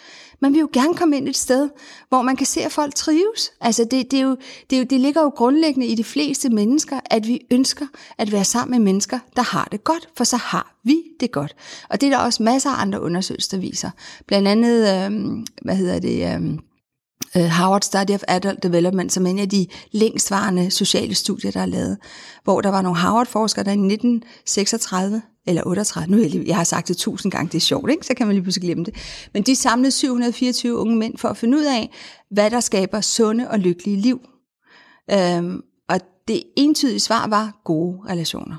Man 0.41 0.53
vil 0.53 0.61
jo 0.61 0.69
gerne 0.73 0.95
komme 0.95 1.17
ind 1.17 1.29
et 1.29 1.37
sted, 1.37 1.69
hvor 2.09 2.23
man 2.23 2.37
kan 2.37 2.47
se, 2.47 2.63
at 2.63 2.73
folk 2.73 2.95
trives. 2.95 3.53
Altså 3.61 3.85
det, 3.85 4.11
det, 4.11 4.19
er 4.19 4.23
jo, 4.23 4.37
det, 4.71 4.77
er 4.77 4.81
jo, 4.81 4.87
det 4.91 5.01
ligger 5.01 5.23
jo 5.23 5.29
grundlæggende 5.29 5.87
i 5.87 5.95
de 5.95 6.05
fleste 6.05 6.49
mennesker, 6.49 7.01
at 7.05 7.27
vi 7.27 7.41
ønsker 7.51 7.87
at 8.19 8.33
være 8.33 8.45
sammen 8.45 8.71
med 8.71 8.85
mennesker, 8.85 9.19
der 9.37 9.43
har 9.43 9.69
det 9.73 9.85
godt, 9.85 10.09
for 10.17 10.25
så 10.25 10.37
har 10.37 10.75
vi 10.85 11.03
det 11.21 11.33
godt. 11.33 11.55
Og 11.89 12.01
det 12.01 12.07
er 12.07 12.11
der 12.11 12.25
også 12.25 12.43
masser 12.43 12.71
af 12.71 12.83
andre 12.83 13.03
undersøgelser, 13.03 13.57
der 13.57 13.61
viser. 13.61 13.91
Blandt 14.27 14.49
andet, 14.49 14.79
øh, 14.79 15.39
hvad 15.63 15.77
hedder 15.77 15.99
det... 15.99 16.35
Øh, 16.35 16.59
Øh, 17.37 17.45
Harvard 17.45 17.83
Study 17.83 18.11
of 18.11 18.23
Adult 18.29 18.63
Development, 18.63 19.13
som 19.13 19.27
er 19.27 19.31
en 19.31 19.39
af 19.39 19.49
de 19.49 19.67
længstvarende 19.93 20.71
sociale 20.71 21.15
studier, 21.15 21.51
der 21.51 21.61
er 21.61 21.67
lavet, 21.67 21.99
hvor 22.45 22.61
der 22.61 22.69
var 22.71 22.83
nogle 22.83 22.99
Harvard-forskere, 22.99 23.65
der 23.65 23.71
i 23.71 23.75
1936 23.75 25.23
eller 25.47 25.63
38, 25.67 26.11
nu 26.11 26.23
jeg, 26.23 26.47
jeg 26.47 26.57
har 26.57 26.65
sagt 26.65 26.89
det 26.89 26.97
tusind 26.97 27.33
gange, 27.33 27.49
det 27.49 27.55
er 27.55 27.61
sjovt, 27.61 27.91
ikke? 27.91 28.07
så 28.07 28.15
kan 28.15 28.27
man 28.27 28.37
lige 28.37 28.43
pludselig 28.43 28.67
glemme 28.67 28.85
det. 28.85 28.95
Men 29.35 29.43
de 29.43 29.57
samlede 29.57 29.91
724 29.91 30.77
unge 30.77 30.97
mænd 30.97 31.19
for 31.19 31.29
at 31.29 31.37
finde 31.37 31.59
ud 31.59 31.65
af, 31.65 31.91
hvad 32.31 32.51
der 32.51 32.61
skaber 32.61 33.01
sunde 33.01 33.51
og 33.51 33.59
lykkelige 33.59 33.97
liv. 33.97 34.21
Øhm, 35.11 35.61
og 35.89 36.01
det 36.29 36.43
entydige 36.57 37.01
svar 37.01 37.27
var 37.29 37.61
gode 37.65 37.99
relationer. 38.09 38.57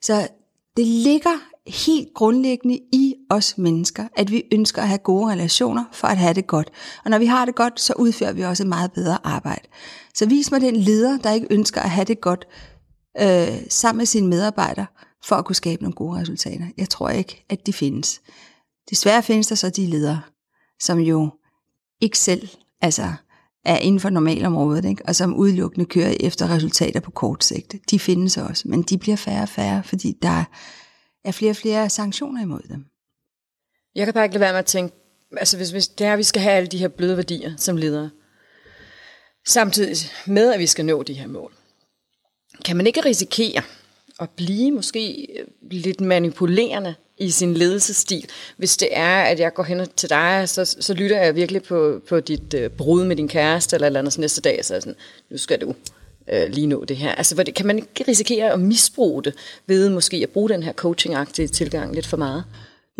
Så 0.00 0.28
det 0.76 0.86
ligger 0.86 1.51
helt 1.66 2.08
grundlæggende 2.14 2.78
i 2.92 3.14
os 3.30 3.58
mennesker, 3.58 4.08
at 4.16 4.30
vi 4.30 4.42
ønsker 4.52 4.82
at 4.82 4.88
have 4.88 4.98
gode 4.98 5.32
relationer 5.32 5.84
for 5.92 6.08
at 6.08 6.16
have 6.16 6.34
det 6.34 6.46
godt. 6.46 6.70
Og 7.04 7.10
når 7.10 7.18
vi 7.18 7.26
har 7.26 7.44
det 7.44 7.54
godt, 7.54 7.80
så 7.80 7.94
udfører 7.98 8.32
vi 8.32 8.42
også 8.42 8.62
et 8.62 8.68
meget 8.68 8.92
bedre 8.92 9.18
arbejde. 9.26 9.68
Så 10.14 10.26
vis 10.26 10.50
mig 10.50 10.60
den 10.60 10.76
leder, 10.76 11.18
der 11.18 11.32
ikke 11.32 11.46
ønsker 11.50 11.80
at 11.80 11.90
have 11.90 12.04
det 12.04 12.20
godt 12.20 12.46
øh, 13.20 13.60
sammen 13.68 13.98
med 13.98 14.06
sine 14.06 14.28
medarbejdere, 14.28 14.86
for 15.24 15.36
at 15.36 15.44
kunne 15.44 15.56
skabe 15.56 15.82
nogle 15.82 15.94
gode 15.94 16.20
resultater. 16.20 16.66
Jeg 16.76 16.88
tror 16.88 17.08
ikke, 17.08 17.44
at 17.48 17.66
de 17.66 17.72
findes. 17.72 18.20
Desværre 18.90 19.22
findes 19.22 19.46
der 19.46 19.54
så 19.54 19.70
de 19.70 19.86
ledere, 19.86 20.20
som 20.80 20.98
jo 20.98 21.30
ikke 22.00 22.18
selv 22.18 22.48
altså, 22.80 23.12
er 23.64 23.76
inden 23.76 24.00
for 24.00 24.10
normalområdet, 24.10 24.84
ikke? 24.84 25.02
og 25.08 25.16
som 25.16 25.34
udelukkende 25.34 25.86
kører 25.86 26.14
efter 26.20 26.50
resultater 26.50 27.00
på 27.00 27.10
kort 27.10 27.44
sigt. 27.44 27.74
De 27.90 27.98
findes 27.98 28.36
også, 28.36 28.68
men 28.68 28.82
de 28.82 28.98
bliver 28.98 29.16
færre 29.16 29.42
og 29.42 29.48
færre, 29.48 29.82
fordi 29.82 30.14
der 30.22 30.44
er 31.24 31.32
flere 31.32 31.50
og 31.50 31.56
flere 31.56 31.90
sanktioner 31.90 32.42
imod 32.42 32.62
dem. 32.68 32.84
Jeg 33.94 34.06
kan 34.06 34.14
bare 34.14 34.24
ikke 34.24 34.34
lade 34.34 34.40
være 34.40 34.52
med 34.52 34.58
at 34.58 34.66
tænke, 34.66 34.94
altså 35.36 35.56
hvis, 35.56 35.70
hvis 35.70 35.88
det 35.88 36.06
er, 36.06 36.12
at 36.12 36.18
vi 36.18 36.22
skal 36.22 36.42
have 36.42 36.54
alle 36.54 36.66
de 36.66 36.78
her 36.78 36.88
bløde 36.88 37.16
værdier 37.16 37.56
som 37.56 37.76
ledere, 37.76 38.10
samtidig 39.46 39.96
med, 40.26 40.52
at 40.52 40.60
vi 40.60 40.66
skal 40.66 40.84
nå 40.84 41.02
de 41.02 41.14
her 41.14 41.26
mål, 41.26 41.52
kan 42.64 42.76
man 42.76 42.86
ikke 42.86 43.04
risikere 43.04 43.62
at 44.20 44.30
blive 44.30 44.72
måske 44.72 45.28
lidt 45.70 46.00
manipulerende 46.00 46.94
i 47.18 47.30
sin 47.30 47.54
ledelsesstil, 47.54 48.26
hvis 48.56 48.76
det 48.76 48.88
er, 48.90 49.22
at 49.22 49.40
jeg 49.40 49.54
går 49.54 49.62
hen 49.62 49.88
til 49.96 50.10
dig, 50.10 50.48
så, 50.48 50.64
så 50.64 50.94
lytter 50.94 51.20
jeg 51.20 51.34
virkelig 51.34 51.62
på, 51.62 52.00
på 52.08 52.20
dit 52.20 52.54
øh, 52.54 52.70
brud 52.70 53.04
med 53.04 53.16
din 53.16 53.28
kæreste, 53.28 53.76
eller 53.76 53.86
eller 53.86 53.98
andet 53.98 54.12
så 54.12 54.20
næste 54.20 54.40
dag, 54.40 54.64
så 54.64 54.74
er 54.74 54.80
sådan, 54.80 54.96
nu 55.30 55.38
skal 55.38 55.60
du 55.60 55.74
øh, 56.32 56.48
lige 56.48 56.66
nå 56.66 56.84
det 56.84 56.96
her. 56.96 57.14
Altså, 57.14 57.34
hvor 57.34 57.44
det, 57.44 57.54
kan 57.54 57.66
man 57.66 57.78
ikke 57.78 58.04
risikere 58.08 58.50
at 58.50 58.60
misbruge 58.60 59.22
det 59.22 59.34
ved 59.66 59.90
måske 59.90 60.16
at 60.16 60.30
bruge 60.30 60.48
den 60.48 60.62
her 60.62 60.72
coaching 60.72 61.14
tilgang 61.52 61.94
lidt 61.94 62.06
for 62.06 62.16
meget? 62.16 62.44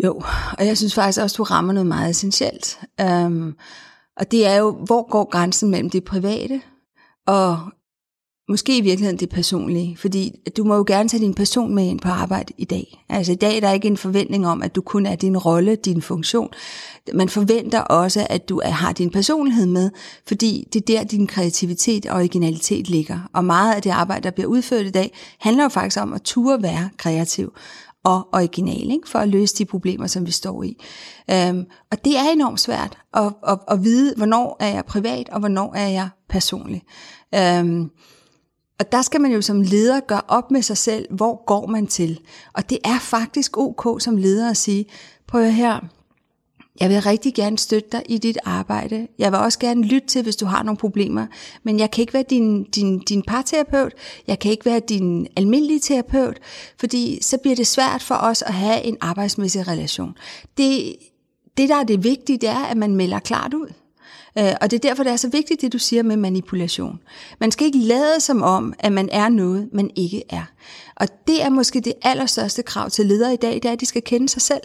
Jo, 0.03 0.23
og 0.57 0.65
jeg 0.65 0.77
synes 0.77 0.95
faktisk 0.95 1.21
også, 1.21 1.35
du 1.37 1.43
rammer 1.43 1.73
noget 1.73 1.87
meget 1.87 2.09
essentielt. 2.09 2.79
Um, 3.03 3.55
og 4.17 4.31
det 4.31 4.47
er 4.47 4.55
jo, 4.55 4.71
hvor 4.71 5.09
går 5.09 5.29
grænsen 5.29 5.71
mellem 5.71 5.89
det 5.89 6.03
private 6.03 6.61
og 7.27 7.59
måske 8.49 8.77
i 8.77 8.81
virkeligheden 8.81 9.19
det 9.19 9.29
personlige, 9.29 9.97
fordi 9.97 10.31
du 10.57 10.63
må 10.63 10.75
jo 10.75 10.83
gerne 10.87 11.09
tage 11.09 11.23
din 11.23 11.33
person 11.33 11.75
med 11.75 11.87
ind 11.87 11.99
på 11.99 12.07
arbejde 12.09 12.53
i 12.57 12.65
dag. 12.65 13.05
Altså 13.09 13.31
i 13.31 13.35
dag 13.35 13.55
er 13.55 13.59
der 13.59 13.71
ikke 13.71 13.87
en 13.87 13.97
forventning 13.97 14.47
om, 14.47 14.61
at 14.61 14.75
du 14.75 14.81
kun 14.81 15.05
er 15.05 15.15
din 15.15 15.37
rolle, 15.37 15.75
din 15.75 16.01
funktion. 16.01 16.49
Man 17.13 17.29
forventer 17.29 17.81
også, 17.81 18.27
at 18.29 18.49
du 18.49 18.61
har 18.65 18.91
din 18.91 19.09
personlighed 19.09 19.65
med, 19.65 19.91
fordi 20.27 20.67
det 20.73 20.81
er 20.81 20.85
der, 20.85 21.03
din 21.03 21.27
kreativitet 21.27 22.05
og 22.05 22.15
originalitet 22.15 22.89
ligger. 22.89 23.29
Og 23.33 23.45
meget 23.45 23.75
af 23.75 23.81
det 23.81 23.89
arbejde, 23.89 24.23
der 24.23 24.31
bliver 24.31 24.47
udført 24.47 24.85
i 24.85 24.91
dag, 24.91 25.17
handler 25.39 25.63
jo 25.63 25.69
faktisk 25.69 26.01
om 26.01 26.13
at 26.13 26.21
ture 26.21 26.63
være 26.63 26.89
kreativ 26.97 27.53
og 28.03 28.27
original, 28.33 28.91
ikke? 28.91 29.09
for 29.09 29.19
at 29.19 29.29
løse 29.29 29.55
de 29.57 29.65
problemer, 29.65 30.07
som 30.07 30.25
vi 30.25 30.31
står 30.31 30.63
i. 30.63 30.77
Øhm, 31.31 31.65
og 31.91 32.05
det 32.05 32.17
er 32.17 32.31
enormt 32.33 32.59
svært 32.59 32.97
at, 33.13 33.33
at, 33.47 33.59
at 33.67 33.83
vide, 33.83 34.13
hvornår 34.17 34.57
er 34.59 34.67
jeg 34.67 34.85
privat, 34.85 35.29
og 35.29 35.39
hvornår 35.39 35.73
er 35.75 35.87
jeg 35.87 36.09
personlig. 36.29 36.83
Øhm, 37.35 37.89
og 38.79 38.91
der 38.91 39.01
skal 39.01 39.21
man 39.21 39.31
jo 39.31 39.41
som 39.41 39.61
leder 39.61 39.99
gøre 39.99 40.21
op 40.27 40.51
med 40.51 40.61
sig 40.61 40.77
selv, 40.77 41.13
hvor 41.15 41.45
går 41.45 41.67
man 41.67 41.87
til. 41.87 42.19
Og 42.53 42.69
det 42.69 42.77
er 42.83 42.99
faktisk 42.99 43.57
ok 43.57 44.01
som 44.01 44.17
leder 44.17 44.49
at 44.49 44.57
sige, 44.57 44.85
prøv 45.27 45.43
her, 45.43 45.79
jeg 46.79 46.89
vil 46.89 47.01
rigtig 47.01 47.33
gerne 47.33 47.57
støtte 47.57 47.89
dig 47.91 48.03
i 48.09 48.17
dit 48.17 48.37
arbejde. 48.45 49.07
Jeg 49.19 49.31
vil 49.31 49.39
også 49.39 49.59
gerne 49.59 49.81
lytte 49.81 50.07
til, 50.07 50.23
hvis 50.23 50.35
du 50.35 50.45
har 50.45 50.63
nogle 50.63 50.77
problemer. 50.77 51.27
Men 51.63 51.79
jeg 51.79 51.91
kan 51.91 52.01
ikke 52.01 52.13
være 52.13 52.23
din, 52.29 52.63
din, 52.63 52.99
din 52.99 53.21
parterapeut. 53.21 53.93
Jeg 54.27 54.39
kan 54.39 54.51
ikke 54.51 54.65
være 54.65 54.79
din 54.79 55.27
almindelige 55.35 55.79
terapeut. 55.79 56.39
Fordi 56.79 57.19
så 57.21 57.37
bliver 57.37 57.55
det 57.55 57.67
svært 57.67 58.03
for 58.03 58.15
os 58.15 58.41
at 58.41 58.53
have 58.53 58.83
en 58.83 58.97
arbejdsmæssig 59.01 59.67
relation. 59.67 60.15
Det, 60.57 60.95
det 61.57 61.69
der 61.69 61.75
er 61.75 61.83
det 61.83 62.03
vigtige, 62.03 62.37
det 62.37 62.49
er, 62.49 62.65
at 62.65 62.77
man 62.77 62.95
melder 62.95 63.19
klart 63.19 63.53
ud. 63.53 63.67
Øh, 64.37 64.53
og 64.61 64.71
det 64.71 64.77
er 64.77 64.89
derfor, 64.89 65.03
det 65.03 65.11
er 65.11 65.15
så 65.15 65.29
vigtigt, 65.29 65.61
det 65.61 65.73
du 65.73 65.77
siger 65.77 66.03
med 66.03 66.17
manipulation. 66.17 66.99
Man 67.39 67.51
skal 67.51 67.65
ikke 67.67 67.79
lade 67.79 68.19
som 68.19 68.41
om, 68.41 68.73
at 68.79 68.91
man 68.91 69.09
er 69.11 69.29
noget, 69.29 69.69
man 69.73 69.91
ikke 69.95 70.23
er. 70.29 70.43
Og 70.95 71.07
det 71.27 71.43
er 71.43 71.49
måske 71.49 71.81
det 71.81 71.93
allerstørste 72.01 72.63
krav 72.63 72.89
til 72.89 73.05
ledere 73.05 73.33
i 73.33 73.37
dag, 73.37 73.53
det 73.53 73.65
er, 73.65 73.71
at 73.71 73.79
de 73.79 73.85
skal 73.85 74.01
kende 74.01 74.29
sig 74.29 74.41
selv. 74.41 74.63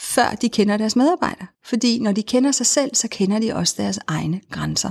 før 0.00 0.36
de 0.42 0.48
kender 0.48 0.76
deres 0.76 0.96
medarbejdere. 0.96 1.46
Fordi 1.64 1.98
når 1.98 2.12
de 2.12 2.22
kender 2.22 2.52
sig 2.52 2.66
selv, 2.66 2.94
så 2.94 3.08
kender 3.08 3.38
de 3.38 3.54
også 3.54 3.74
deres 3.78 3.98
egne 4.06 4.40
grænser. 4.50 4.90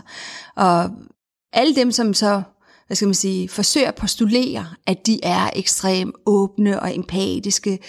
Og 0.55 0.89
alle 1.53 1.75
dem, 1.75 1.91
som 1.91 2.13
så 2.13 2.41
hvad 2.87 2.95
skal 2.95 3.07
man 3.07 3.15
sige, 3.15 3.49
forsøger 3.49 3.87
at 3.87 3.95
postulere, 3.95 4.65
at 4.87 5.07
de 5.07 5.19
er 5.23 5.49
ekstremt 5.55 6.15
åbne 6.25 6.79
og 6.79 6.95
empatiske 6.95 7.79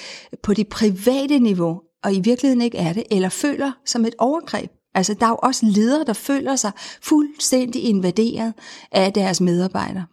på 0.42 0.54
det 0.54 0.68
private 0.68 1.38
niveau, 1.38 1.80
og 2.04 2.14
i 2.14 2.20
virkeligheden 2.20 2.62
ikke 2.62 2.78
er 2.78 2.92
det, 2.92 3.04
eller 3.10 3.28
føler 3.28 3.72
som 3.86 4.04
et 4.04 4.14
overgreb. 4.18 4.70
Altså, 4.98 5.14
der 5.14 5.26
er 5.26 5.30
jo 5.30 5.38
også 5.42 5.66
ledere, 5.66 6.04
der 6.04 6.12
føler 6.12 6.56
sig 6.56 6.70
fuldstændig 7.02 7.84
invaderet 7.84 8.52
af 8.92 9.12
deres 9.12 9.40
medarbejdere. 9.40 10.06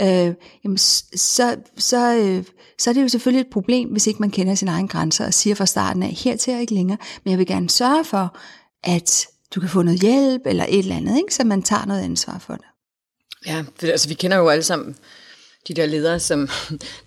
Øh, 0.00 0.34
jamen, 0.64 0.78
så, 0.78 1.56
så, 1.76 2.14
øh, 2.14 2.44
så 2.78 2.90
er 2.90 2.94
det 2.94 3.02
jo 3.02 3.08
selvfølgelig 3.08 3.40
et 3.40 3.52
problem, 3.52 3.88
hvis 3.88 4.06
ikke 4.06 4.20
man 4.20 4.30
kender 4.30 4.54
sine 4.54 4.70
egne 4.70 4.88
grænser 4.88 5.26
og 5.26 5.34
siger 5.34 5.54
fra 5.54 5.66
starten 5.66 6.02
af, 6.02 6.08
her 6.08 6.36
til 6.36 6.60
ikke 6.60 6.74
længere, 6.74 6.98
men 7.24 7.30
jeg 7.30 7.38
vil 7.38 7.46
gerne 7.46 7.70
sørge 7.70 8.04
for, 8.04 8.36
at 8.82 9.26
du 9.54 9.60
kan 9.60 9.68
få 9.68 9.82
noget 9.82 10.00
hjælp 10.00 10.42
eller 10.46 10.66
et 10.68 10.78
eller 10.78 10.96
andet, 10.96 11.16
ikke? 11.16 11.34
så 11.34 11.44
man 11.44 11.62
tager 11.62 11.86
noget 11.86 12.02
ansvar 12.02 12.38
for 12.38 12.54
det. 12.54 12.64
Ja, 13.46 13.64
for, 13.80 13.86
altså 13.86 14.08
vi 14.08 14.14
kender 14.14 14.36
jo 14.36 14.48
alle 14.48 14.62
sammen 14.62 14.96
de 15.68 15.74
der 15.74 15.86
ledere, 15.86 16.20
som 16.20 16.48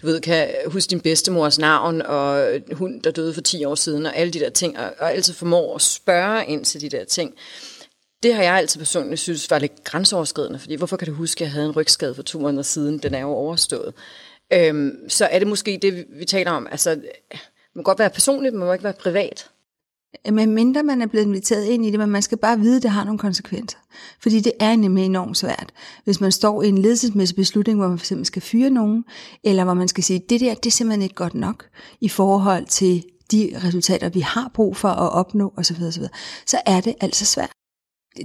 du 0.02 0.08
ved, 0.08 0.22
kan 0.22 0.50
huske 0.66 0.90
din 0.90 1.00
bedstemors 1.00 1.60
navn, 1.60 2.02
og 2.02 2.50
hun, 2.72 3.00
der 3.00 3.12
døde 3.12 3.34
for 3.34 3.42
10 3.42 3.66
år 3.66 3.76
siden, 3.76 4.06
og 4.06 4.16
alle 4.16 4.34
de 4.34 4.40
der 4.40 4.50
ting, 4.50 4.80
og, 4.80 4.94
og 5.00 5.12
altid 5.14 5.34
formår 5.34 5.76
at 5.76 5.82
spørge 5.82 6.46
ind 6.46 6.66
til 6.66 6.82
de 6.82 6.90
der 6.90 7.06
ting. 7.06 7.34
Det 8.24 8.34
har 8.34 8.44
jeg 8.44 8.54
altid 8.54 8.80
personligt 8.80 9.22
synes 9.22 9.52
var 9.52 9.60
lidt 9.60 9.84
grænseoverskridende, 9.84 10.60
fordi 10.60 10.76
hvorfor 10.76 10.98
kan 10.98 11.08
du 11.08 11.14
huske, 11.14 11.42
at 11.42 11.46
jeg 11.46 11.52
havde 11.52 11.66
en 11.66 11.76
rygskade 11.76 12.16
for 12.16 12.24
to 12.24 12.40
måneder 12.40 12.64
siden? 12.64 12.98
Den 12.98 13.14
er 13.14 13.20
jo 13.20 13.30
overstået. 13.30 13.94
Øhm, 14.54 15.10
så 15.10 15.26
er 15.26 15.40
det 15.40 15.48
måske 15.48 15.80
det, 15.82 16.06
vi 16.10 16.26
taler 16.26 16.52
om. 16.52 16.68
Altså, 16.72 16.92
det 16.92 17.40
må 17.76 17.82
godt 17.82 18.00
være 18.00 18.10
personligt, 18.10 18.54
men 18.54 18.62
det 18.62 18.68
må 18.68 18.74
ikke 18.74 18.84
være 18.84 18.94
privat. 18.94 19.50
Øh, 20.28 20.34
men 20.34 20.52
mindre 20.52 20.84
man 20.84 21.02
er 21.02 21.08
blevet 21.08 21.26
inviteret 21.26 21.66
ind 21.66 21.86
i 21.86 21.92
det, 21.92 22.00
men 22.00 22.10
man 22.10 22.22
skal 22.22 22.38
bare 22.38 22.60
vide, 22.60 22.78
at 22.78 22.84
det 22.84 22.92
har 22.92 23.04
nogle 23.04 23.20
konsekvenser. 23.20 23.78
Fordi 24.22 24.40
det 24.40 24.54
er 24.60 24.76
nemlig 24.76 25.06
enormt 25.06 25.38
svært. 25.38 25.74
Hvis 26.04 26.22
man 26.22 26.32
står 26.32 26.64
i 26.64 26.68
en 26.68 26.78
ledelsesmæssig 26.78 27.36
beslutning, 27.36 27.80
hvor 27.80 27.88
man 27.88 28.00
fx 28.00 28.14
skal 28.24 28.42
fyre 28.42 28.70
nogen, 28.70 29.06
eller 29.44 29.64
hvor 29.64 29.74
man 29.74 29.88
skal 29.88 30.04
sige, 30.04 30.22
det 30.30 30.40
der, 30.40 30.54
det 30.54 30.66
er 30.66 30.72
simpelthen 30.72 31.02
ikke 31.02 31.16
godt 31.16 31.36
nok 31.36 31.66
i 32.02 32.10
forhold 32.10 32.66
til 32.66 33.04
de 33.32 33.52
resultater, 33.64 34.10
vi 34.10 34.20
har 34.20 34.52
brug 34.54 34.78
for 34.78 34.90
at 34.90 35.14
opnå 35.14 35.54
osv., 35.58 35.84
osv., 35.84 36.04
så 36.46 36.62
er 36.66 36.82
det 36.82 36.96
altså 37.02 37.26
svært. 37.26 37.52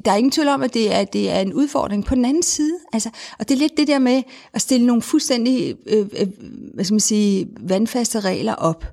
Der 0.05 0.13
er 0.13 0.17
ingen 0.17 0.31
tvivl 0.31 0.49
om, 0.49 0.63
at 0.63 0.75
det 0.75 0.95
er, 0.95 1.05
det 1.05 1.31
er 1.31 1.41
en 1.41 1.55
udfordring. 1.55 2.05
På 2.05 2.15
den 2.15 2.25
anden 2.25 2.43
side, 2.43 2.79
altså, 2.93 3.11
og 3.39 3.49
det 3.49 3.55
er 3.55 3.59
lidt 3.59 3.77
det 3.77 3.89
der 3.89 3.99
med 3.99 4.23
at 4.53 4.61
stille 4.61 4.87
nogle 4.87 5.03
fuldstændig 5.03 5.77
øh, 5.87 6.07
øh, 6.19 6.29
hvad 6.75 6.85
skal 6.85 6.95
man 6.95 7.01
sige, 7.01 7.49
vandfaste 7.61 8.21
regler 8.21 8.55
op. 8.55 8.85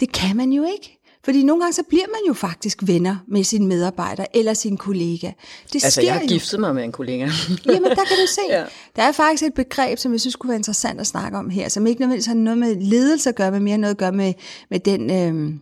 Det 0.00 0.12
kan 0.12 0.36
man 0.36 0.52
jo 0.52 0.64
ikke. 0.64 0.95
Fordi 1.26 1.42
nogle 1.42 1.62
gange 1.62 1.72
så 1.72 1.82
bliver 1.88 2.06
man 2.08 2.20
jo 2.28 2.32
faktisk 2.32 2.78
venner 2.82 3.16
med 3.28 3.44
sine 3.44 3.66
medarbejdere 3.66 4.36
eller 4.36 4.54
sin 4.54 4.76
kollega. 4.76 5.26
Det 5.72 5.74
altså, 5.74 5.90
sker 5.90 6.02
jeg 6.02 6.14
har 6.14 6.26
giftet 6.26 6.60
mig 6.60 6.74
med 6.74 6.84
en 6.84 6.92
kollega. 6.92 7.28
Jamen, 7.66 7.90
der 7.90 8.04
kan 8.04 8.16
du 8.22 8.26
se. 8.28 8.40
ja. 8.56 8.64
Der 8.96 9.02
er 9.02 9.12
faktisk 9.12 9.42
et 9.42 9.54
begreb, 9.54 9.98
som 9.98 10.12
jeg 10.12 10.20
synes 10.20 10.36
kunne 10.36 10.48
være 10.48 10.56
interessant 10.56 11.00
at 11.00 11.06
snakke 11.06 11.38
om 11.38 11.50
her, 11.50 11.68
som 11.68 11.86
ikke 11.86 12.00
nødvendigvis 12.00 12.26
har 12.26 12.34
noget 12.34 12.58
med 12.58 12.76
ledelse 12.76 13.28
at 13.28 13.34
gøre, 13.34 13.50
men 13.50 13.62
mere 13.62 13.78
noget 13.78 13.94
at 13.94 13.98
gøre 13.98 14.12
med, 14.12 14.32
med 14.70 14.80
den... 14.80 15.10
Øh, 15.10 15.54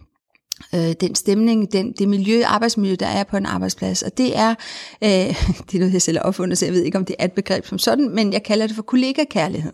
øh, 0.74 0.92
den 1.00 1.14
stemning, 1.14 1.72
den, 1.72 1.92
det 1.92 2.08
miljø, 2.08 2.42
arbejdsmiljø, 2.46 2.96
der 3.00 3.06
er 3.06 3.24
på 3.24 3.36
en 3.36 3.46
arbejdsplads. 3.46 4.02
Og 4.02 4.18
det 4.18 4.38
er, 4.38 4.54
øh, 5.02 5.08
det 5.70 5.74
er 5.74 5.78
noget, 5.78 5.92
jeg 5.92 6.02
selv 6.02 6.18
har 6.18 6.24
opfundet, 6.24 6.58
så 6.58 6.64
jeg 6.64 6.74
ved 6.74 6.82
ikke, 6.82 6.98
om 6.98 7.04
det 7.04 7.16
er 7.18 7.24
et 7.24 7.32
begreb 7.32 7.66
som 7.66 7.78
sådan, 7.78 8.10
men 8.10 8.32
jeg 8.32 8.42
kalder 8.42 8.66
det 8.66 8.76
for 8.76 8.82
kollegakærlighed. 8.82 9.72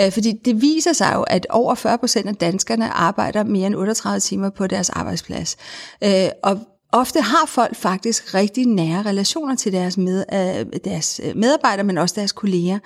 Øh, 0.00 0.12
fordi 0.12 0.32
det 0.32 0.62
viser 0.62 0.92
sig 0.92 1.12
jo, 1.14 1.22
at 1.22 1.46
over 1.50 1.74
40 1.74 1.98
procent 1.98 2.28
af 2.28 2.36
danskerne 2.36 2.88
arbejder 2.88 3.44
mere 3.44 3.66
end 3.66 3.76
38 3.76 4.20
timer 4.20 4.50
på 4.50 4.66
deres 4.66 4.90
arbejdsplads. 4.90 5.56
Øh, 6.04 6.28
og 6.42 6.58
ofte 6.92 7.20
har 7.20 7.46
folk 7.46 7.76
faktisk 7.76 8.34
rigtig 8.34 8.66
nære 8.66 9.02
relationer 9.02 9.54
til 9.56 9.72
deres, 9.72 9.96
med, 9.96 10.24
øh, 10.32 10.80
deres 10.84 11.20
øh, 11.24 11.36
medarbejdere, 11.36 11.84
men 11.84 11.98
også 11.98 12.14
deres 12.18 12.32
kolleger. 12.32 12.78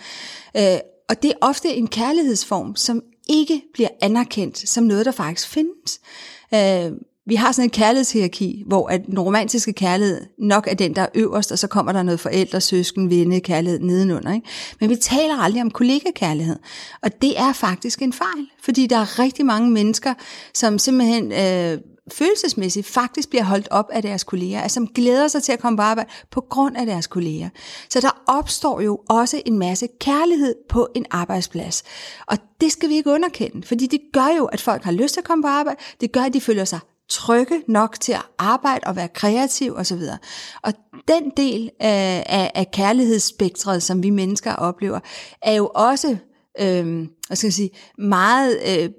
Øh, 0.57 0.79
og 1.09 1.23
det 1.23 1.31
er 1.31 1.35
ofte 1.41 1.69
en 1.69 1.89
kærlighedsform, 1.89 2.77
som 2.77 3.03
ikke 3.29 3.63
bliver 3.73 3.89
anerkendt 4.01 4.69
som 4.69 4.85
noget, 4.85 5.07
der 5.07 5.13
faktisk 5.13 5.49
findes. 5.49 6.01
Øh, 6.55 6.93
vi 7.29 7.35
har 7.35 7.53
sådan 7.53 7.67
et 7.67 7.73
kærlighedshierarki, 7.73 8.63
hvor 8.67 8.89
at 8.89 9.07
den 9.07 9.19
romantiske 9.19 9.73
kærlighed 9.73 10.27
nok 10.39 10.69
er 10.71 10.75
den, 10.75 10.97
der 10.97 11.03
er 11.03 11.09
øverst, 11.15 11.53
og 11.53 11.59
så 11.59 11.67
kommer 11.67 11.93
der 11.93 12.03
noget 12.03 12.21
forældre, 12.21 12.61
søsken, 12.61 13.11
venne, 13.11 13.41
kærlighed 13.41 13.81
nedenunder. 13.81 14.33
Ikke? 14.33 14.47
Men 14.81 14.91
vi 14.91 14.97
taler 14.97 15.43
aldrig 15.43 15.63
om 15.63 15.71
kollegakærlighed, 15.71 16.59
og 17.03 17.23
det 17.23 17.39
er 17.39 17.53
faktisk 17.53 18.03
en 18.03 18.13
fejl, 18.13 18.47
fordi 18.63 18.87
der 18.87 18.97
er 18.97 19.19
rigtig 19.19 19.47
mange 19.47 19.71
mennesker, 19.71 20.15
som 20.55 20.79
simpelthen 20.79 21.33
øh, 21.33 21.79
følelsesmæssigt 22.13 22.87
faktisk 22.87 23.31
bliver 23.31 23.45
holdt 23.45 23.69
op 23.71 23.91
af 23.93 24.03
deres 24.03 24.25
kolleger, 24.25 24.61
altså 24.61 24.75
som 24.75 24.87
glæder 24.87 25.29
sig 25.29 25.43
til 25.43 25.53
at 25.53 25.59
komme 25.59 25.77
på 25.77 25.83
arbejde 25.83 26.11
på 26.31 26.41
grund 26.41 26.77
af 26.77 26.87
deres 26.87 27.07
kolleger. 27.07 27.49
Så 27.91 28.01
der 28.01 28.23
opstår 28.27 28.81
jo 28.81 29.01
også 29.09 29.43
en 29.47 29.59
masse 29.59 29.89
kærlighed 30.01 30.55
på 30.69 30.89
en 30.95 31.07
arbejdsplads. 31.11 31.83
Og 32.27 32.39
det 32.61 32.73
skal 32.73 32.89
vi 32.89 32.95
ikke 32.95 33.11
underkende, 33.11 33.67
fordi 33.67 33.87
det 33.87 34.01
gør 34.13 34.37
jo, 34.39 34.45
at 34.45 34.61
folk 34.61 34.85
har 34.85 34.93
lyst 34.93 35.15
til 35.15 35.21
at 35.21 35.25
komme 35.25 35.43
på 35.43 35.49
arbejde, 35.49 35.81
det 36.01 36.13
gør, 36.13 36.23
at 36.23 36.35
de 36.35 36.41
føler 36.41 36.65
sig 36.65 36.81
trygge 37.09 37.63
nok 37.69 38.01
til 38.01 38.13
at 38.13 38.23
arbejde 38.39 38.81
og 38.87 38.97
være 38.97 39.09
kreativ 39.09 39.75
osv. 39.75 40.03
Og 40.63 40.73
den 41.09 41.33
del 41.37 41.71
af, 41.81 42.27
af, 42.27 42.51
af 42.55 42.71
kærlighedsspektret, 42.71 43.83
som 43.83 44.03
vi 44.03 44.11
mennesker 44.11 44.53
oplever, 44.55 45.01
er 45.43 45.55
jo 45.55 45.71
også 45.75 46.17
øh, 46.61 47.07
hvad 47.27 47.37
skal 47.37 47.47
jeg 47.47 47.53
sige, 47.53 47.71
meget 47.99 48.59
øh, 48.69 48.91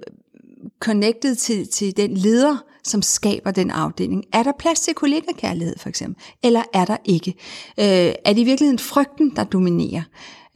connected 0.80 1.34
til, 1.34 1.68
til 1.68 1.96
den 1.96 2.16
leder, 2.16 2.56
som 2.84 3.02
skaber 3.02 3.50
den 3.50 3.70
afdeling. 3.70 4.24
Er 4.32 4.42
der 4.42 4.52
plads 4.58 4.80
til 4.80 4.94
kollegakærlighed 4.94 5.78
for 5.78 5.88
eksempel? 5.88 6.22
Eller 6.42 6.62
er 6.74 6.84
der 6.84 6.96
ikke? 7.04 7.30
Øh, 7.78 8.14
er 8.24 8.32
det 8.32 8.38
i 8.38 8.44
virkeligheden 8.44 8.78
frygten, 8.78 9.36
der 9.36 9.44
dominerer? 9.44 10.02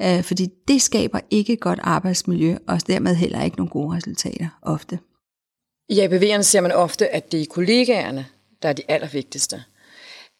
Øh, 0.02 0.22
fordi 0.22 0.48
det 0.68 0.82
skaber 0.82 1.20
ikke 1.30 1.56
godt 1.56 1.80
arbejdsmiljø, 1.82 2.56
og 2.68 2.86
dermed 2.86 3.14
heller 3.14 3.42
ikke 3.42 3.56
nogle 3.56 3.70
gode 3.70 3.96
resultater 3.96 4.48
ofte. 4.62 4.98
I 5.88 6.00
APV'erne 6.00 6.42
ser 6.42 6.60
man 6.60 6.72
ofte, 6.72 7.08
at 7.08 7.32
det 7.32 7.42
er 7.42 7.46
kollegaerne, 7.50 8.26
der 8.62 8.68
er 8.68 8.72
de 8.72 8.82
allervigtigste. 8.88 9.62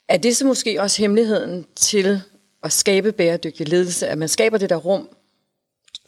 Er 0.08 0.16
det 0.16 0.36
så 0.36 0.46
måske 0.46 0.82
også 0.82 1.02
hemmeligheden 1.02 1.66
til 1.76 2.20
at 2.62 2.72
skabe 2.72 3.12
bæredygtig 3.12 3.68
ledelse, 3.68 4.08
at 4.08 4.18
man 4.18 4.28
skaber 4.28 4.58
det 4.58 4.70
der 4.70 4.76
rum 4.76 5.08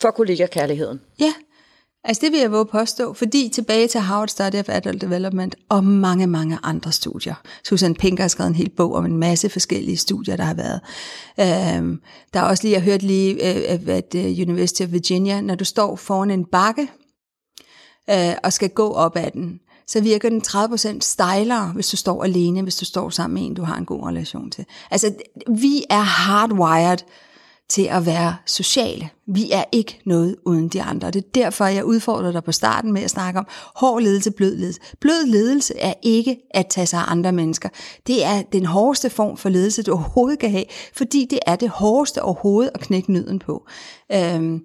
for 0.00 0.10
kollegakærligheden? 0.10 1.00
Ja, 1.20 1.34
altså 2.04 2.20
det 2.20 2.32
vil 2.32 2.40
jeg 2.40 2.52
våge 2.52 2.66
påstå, 2.66 3.12
fordi 3.12 3.50
tilbage 3.54 3.88
til 3.88 4.00
Harvard 4.00 4.28
Study 4.28 4.54
of 4.54 4.68
Adult 4.68 5.00
Development 5.00 5.54
og 5.68 5.84
mange, 5.84 6.26
mange 6.26 6.58
andre 6.62 6.92
studier. 6.92 7.34
Susan 7.64 7.94
Pinker 7.94 8.22
har 8.22 8.28
skrevet 8.28 8.48
en 8.48 8.54
hel 8.54 8.70
bog 8.70 8.94
om 8.94 9.04
en 9.04 9.16
masse 9.16 9.48
forskellige 9.48 9.96
studier, 9.96 10.36
der 10.36 10.44
har 10.44 10.54
været. 10.54 10.80
Øhm, 11.40 12.00
der 12.32 12.40
er 12.40 12.44
også 12.44 12.62
lige, 12.64 12.74
jeg 12.74 12.82
hørte 12.82 13.06
lige, 13.06 13.32
øh, 13.32 13.80
øh, 13.88 13.96
at 13.96 14.14
University 14.14 14.82
of 14.82 14.92
Virginia, 14.92 15.40
når 15.40 15.54
du 15.54 15.64
står 15.64 15.96
foran 15.96 16.30
en 16.30 16.44
bakke, 16.44 16.88
øh, 18.10 18.34
og 18.44 18.52
skal 18.52 18.70
gå 18.70 18.92
op 18.92 19.16
ad 19.16 19.30
den, 19.30 19.60
så 19.86 20.00
virker 20.00 20.28
den 20.28 20.42
30% 20.46 21.00
stejlere, 21.00 21.72
hvis 21.74 21.88
du 21.88 21.96
står 21.96 22.24
alene, 22.24 22.62
hvis 22.62 22.76
du 22.76 22.84
står 22.84 23.10
sammen 23.10 23.34
med 23.34 23.50
en, 23.50 23.54
du 23.54 23.62
har 23.62 23.76
en 23.76 23.84
god 23.84 24.06
relation 24.06 24.50
til. 24.50 24.64
Altså, 24.90 25.14
vi 25.48 25.84
er 25.90 26.00
hardwired 26.00 26.98
til 27.68 27.82
at 27.82 28.06
være 28.06 28.36
sociale. 28.46 29.10
Vi 29.26 29.50
er 29.50 29.64
ikke 29.72 30.00
noget 30.04 30.36
uden 30.44 30.68
de 30.68 30.82
andre. 30.82 31.10
Det 31.10 31.24
er 31.24 31.28
derfor, 31.34 31.66
jeg 31.66 31.84
udfordrer 31.84 32.32
dig 32.32 32.44
på 32.44 32.52
starten 32.52 32.92
med 32.92 33.02
at 33.02 33.10
snakke 33.10 33.38
om 33.38 33.46
hård 33.74 34.02
ledelse, 34.02 34.30
blød 34.30 34.56
ledelse. 34.56 34.80
Blød 35.00 35.26
ledelse 35.26 35.78
er 35.78 35.94
ikke 36.02 36.38
at 36.50 36.66
tage 36.66 36.86
sig 36.86 36.98
af 36.98 37.10
andre 37.10 37.32
mennesker. 37.32 37.68
Det 38.06 38.24
er 38.24 38.42
den 38.42 38.66
hårdeste 38.66 39.10
form 39.10 39.36
for 39.36 39.48
ledelse, 39.48 39.82
du 39.82 39.92
overhovedet 39.92 40.38
kan 40.38 40.50
have, 40.50 40.64
fordi 40.94 41.26
det 41.30 41.38
er 41.46 41.56
det 41.56 41.68
hårdeste 41.68 42.22
overhovedet 42.22 42.70
at 42.74 42.80
knække 42.80 43.12
nyden 43.12 43.38
på. 43.38 43.66
Øhm, 44.12 44.62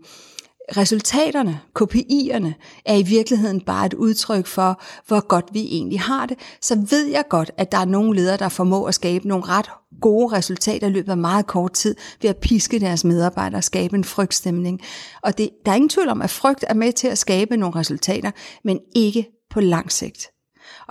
resultaterne, 0.78 1.60
KPI'erne, 1.80 2.54
er 2.86 2.96
i 2.96 3.02
virkeligheden 3.02 3.62
bare 3.62 3.86
et 3.86 3.94
udtryk 3.94 4.48
for, 4.48 4.82
hvor 5.08 5.28
godt 5.28 5.46
vi 5.54 5.60
egentlig 5.60 6.00
har 6.00 6.26
det, 6.26 6.38
så 6.62 6.86
ved 6.90 7.08
jeg 7.08 7.24
godt, 7.30 7.52
at 7.58 7.72
der 7.72 7.78
er 7.78 7.86
nogle 7.86 8.16
ledere, 8.16 8.38
der 8.38 8.50
formår 8.50 8.88
at 8.88 8.96
skabe 8.96 9.28
nogle 9.28 9.46
ret 9.46 9.70
gode 10.02 10.36
resultater 10.36 10.88
i 10.88 10.92
løbet 10.92 11.12
af 11.12 11.18
meget 11.18 11.48
kort 11.48 11.74
tid 11.74 11.96
ved 12.22 12.30
at 12.30 12.38
piske 12.38 12.80
deres 12.80 13.04
medarbejdere 13.04 13.60
og 13.60 13.64
skabe 13.64 13.96
en 13.96 14.04
frygtstemning. 14.04 14.82
Og 15.22 15.38
det, 15.38 15.50
der 15.66 15.72
er 15.72 15.76
ingen 15.76 15.90
tvivl 15.90 16.10
om, 16.10 16.22
at 16.22 16.30
frygt 16.30 16.66
er 16.68 16.74
med 16.74 16.94
til 16.94 17.08
at 17.08 17.18
skabe 17.18 17.58
nogle 17.58 17.76
resultater, 17.76 18.32
men 18.64 18.80
ikke 18.96 19.28
på 19.50 19.60
lang 19.60 19.92
sigt. 19.92 20.28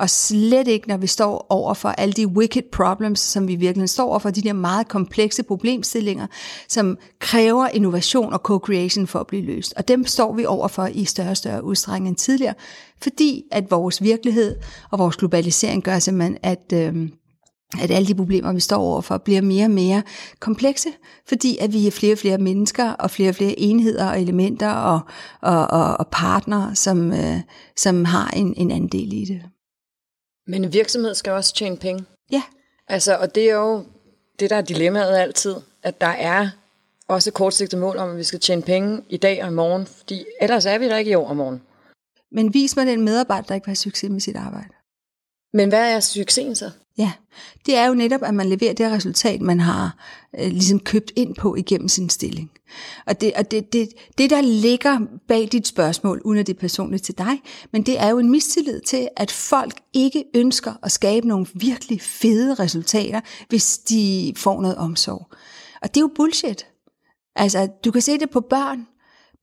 Og 0.00 0.10
slet 0.10 0.68
ikke, 0.68 0.88
når 0.88 0.96
vi 0.96 1.06
står 1.06 1.46
over 1.48 1.74
for 1.74 1.88
alle 1.88 2.12
de 2.12 2.26
wicked 2.28 2.62
problems, 2.72 3.20
som 3.20 3.48
vi 3.48 3.54
virkelig 3.54 3.88
står 3.88 4.04
over 4.04 4.18
for, 4.18 4.30
de 4.30 4.42
der 4.42 4.52
meget 4.52 4.88
komplekse 4.88 5.42
problemstillinger, 5.42 6.26
som 6.68 6.98
kræver 7.18 7.66
innovation 7.66 8.32
og 8.32 8.40
co-creation 8.44 9.06
for 9.06 9.18
at 9.18 9.26
blive 9.26 9.42
løst. 9.42 9.74
Og 9.76 9.88
dem 9.88 10.06
står 10.06 10.34
vi 10.34 10.46
over 10.46 10.68
for 10.68 10.86
i 10.86 11.04
større 11.04 11.30
og 11.30 11.36
større 11.36 11.64
udstrækning 11.64 12.08
end 12.08 12.16
tidligere, 12.16 12.54
fordi 13.02 13.42
at 13.50 13.70
vores 13.70 14.02
virkelighed 14.02 14.56
og 14.90 14.98
vores 14.98 15.16
globalisering 15.16 15.82
gør 15.82 15.98
simpelthen, 15.98 16.38
at, 16.42 16.72
øh, 16.74 17.08
at 17.80 17.90
alle 17.90 18.08
de 18.08 18.14
problemer, 18.14 18.52
vi 18.52 18.60
står 18.60 18.78
overfor, 18.78 19.18
bliver 19.18 19.40
mere 19.40 19.64
og 19.64 19.70
mere 19.70 20.02
komplekse, 20.40 20.88
fordi 21.28 21.56
at 21.58 21.72
vi 21.72 21.86
er 21.86 21.90
flere 21.90 22.14
og 22.14 22.18
flere 22.18 22.38
mennesker, 22.38 22.90
og 22.92 23.10
flere 23.10 23.28
og 23.28 23.34
flere 23.34 23.58
enheder 23.58 24.10
og 24.10 24.20
elementer 24.20 24.70
og, 24.70 25.00
og, 25.40 25.66
og, 25.66 25.96
og 25.96 26.06
partnere, 26.12 26.74
som, 26.74 27.12
øh, 27.12 27.40
som 27.76 28.04
har 28.04 28.30
en, 28.30 28.54
en 28.56 28.70
andel 28.70 29.12
i 29.12 29.24
det. 29.24 29.42
Men 30.50 30.64
en 30.64 30.72
virksomhed 30.72 31.14
skal 31.14 31.32
også 31.32 31.54
tjene 31.54 31.76
penge. 31.76 32.04
Ja, 32.32 32.42
Altså, 32.90 33.16
og 33.16 33.34
det 33.34 33.50
er 33.50 33.54
jo 33.54 33.84
det, 34.40 34.50
der 34.50 34.56
er 34.56 34.60
dilemmaet 34.60 35.16
altid, 35.16 35.56
at 35.82 36.00
der 36.00 36.06
er 36.06 36.48
også 37.08 37.30
kortsigtet 37.30 37.78
mål 37.78 37.96
om, 37.96 38.10
at 38.10 38.16
vi 38.16 38.24
skal 38.24 38.40
tjene 38.40 38.62
penge 38.62 39.02
i 39.08 39.16
dag 39.16 39.42
og 39.44 39.48
i 39.48 39.54
morgen, 39.54 39.86
fordi 39.86 40.24
ellers 40.40 40.66
er 40.66 40.78
vi 40.78 40.88
der 40.88 40.96
ikke 40.96 41.10
i 41.10 41.14
år 41.14 41.28
og 41.28 41.36
morgen. 41.36 41.62
men 42.32 42.54
vis 42.54 42.76
mig 42.76 42.86
den 42.86 43.04
medarbejder, 43.04 43.46
der 43.46 43.54
ikke 43.54 43.64
vil 43.64 43.70
have 43.70 43.76
succes 43.76 44.10
med 44.10 44.20
sit 44.20 44.36
arbejde. 44.36 44.68
Men 45.52 45.68
hvad 45.68 45.94
er 45.94 46.00
succesen 46.00 46.54
så? 46.54 46.70
Ja, 46.98 47.12
det 47.66 47.76
er 47.76 47.86
jo 47.86 47.94
netop, 47.94 48.22
at 48.22 48.34
man 48.34 48.48
leverer 48.48 48.72
det 48.72 48.92
resultat, 48.92 49.40
man 49.40 49.60
har 49.60 49.96
øh, 50.38 50.46
ligesom 50.46 50.80
købt 50.80 51.12
ind 51.16 51.34
på 51.34 51.54
igennem 51.54 51.88
sin 51.88 52.08
stilling. 52.08 52.50
Og, 53.06 53.20
det, 53.20 53.32
og 53.36 53.50
det, 53.50 53.72
det, 53.72 53.88
det, 54.18 54.30
der 54.30 54.40
ligger 54.40 55.00
bag 55.28 55.48
dit 55.52 55.66
spørgsmål, 55.66 56.20
uden 56.24 56.38
at 56.38 56.46
det 56.46 56.56
er 56.56 56.60
personligt 56.60 57.04
til 57.04 57.18
dig, 57.18 57.40
men 57.72 57.82
det 57.82 58.00
er 58.00 58.08
jo 58.08 58.18
en 58.18 58.30
mistillid 58.30 58.80
til, 58.80 59.08
at 59.16 59.30
folk 59.30 59.80
ikke 59.92 60.24
ønsker 60.34 60.72
at 60.82 60.92
skabe 60.92 61.28
nogle 61.28 61.46
virkelig 61.54 62.00
fede 62.02 62.54
resultater, 62.54 63.20
hvis 63.48 63.78
de 63.78 64.32
får 64.36 64.60
noget 64.60 64.76
omsorg. 64.76 65.26
Og 65.82 65.88
det 65.88 65.96
er 65.96 66.00
jo 66.00 66.10
bullshit. 66.16 66.66
Altså, 67.36 67.68
du 67.84 67.90
kan 67.90 68.02
se 68.02 68.18
det 68.18 68.30
på 68.30 68.40
børn. 68.40 68.86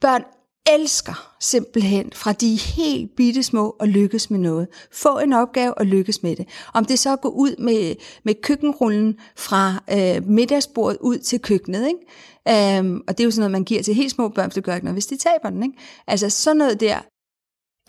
Børn 0.01 0.23
elsker 0.69 1.35
simpelthen 1.39 2.11
fra 2.13 2.33
de 2.33 2.55
helt 2.55 3.15
bitte 3.15 3.43
små 3.43 3.75
og 3.79 3.87
lykkes 3.87 4.29
med 4.29 4.39
noget. 4.39 4.67
Få 4.91 5.19
en 5.19 5.33
opgave 5.33 5.73
og 5.73 5.85
lykkes 5.85 6.23
med 6.23 6.35
det. 6.35 6.47
Om 6.73 6.85
det 6.85 6.99
så 6.99 7.15
går 7.15 7.29
ud 7.29 7.55
med, 7.59 7.95
med 8.23 8.33
køkkenrullen 8.43 9.15
fra 9.35 9.83
øh, 9.91 10.27
middagsbordet 10.27 10.97
ud 11.01 11.17
til 11.17 11.39
køkkenet, 11.39 11.87
ikke? 11.87 12.77
Øhm, 12.77 13.01
og 13.07 13.17
det 13.17 13.23
er 13.23 13.25
jo 13.25 13.31
sådan 13.31 13.41
noget, 13.41 13.51
man 13.51 13.63
giver 13.63 13.83
til 13.83 13.93
helt 13.93 14.11
små 14.11 14.29
børn, 14.29 14.51
så 14.51 14.55
det 14.55 14.63
gør 14.63 14.73
ikke 14.75 14.85
noget, 14.85 14.95
hvis 14.95 15.05
de 15.05 15.17
taber 15.17 15.49
den. 15.49 15.63
Ikke? 15.63 15.77
Altså 16.07 16.29
sådan 16.29 16.57
noget 16.57 16.79
der. 16.79 16.99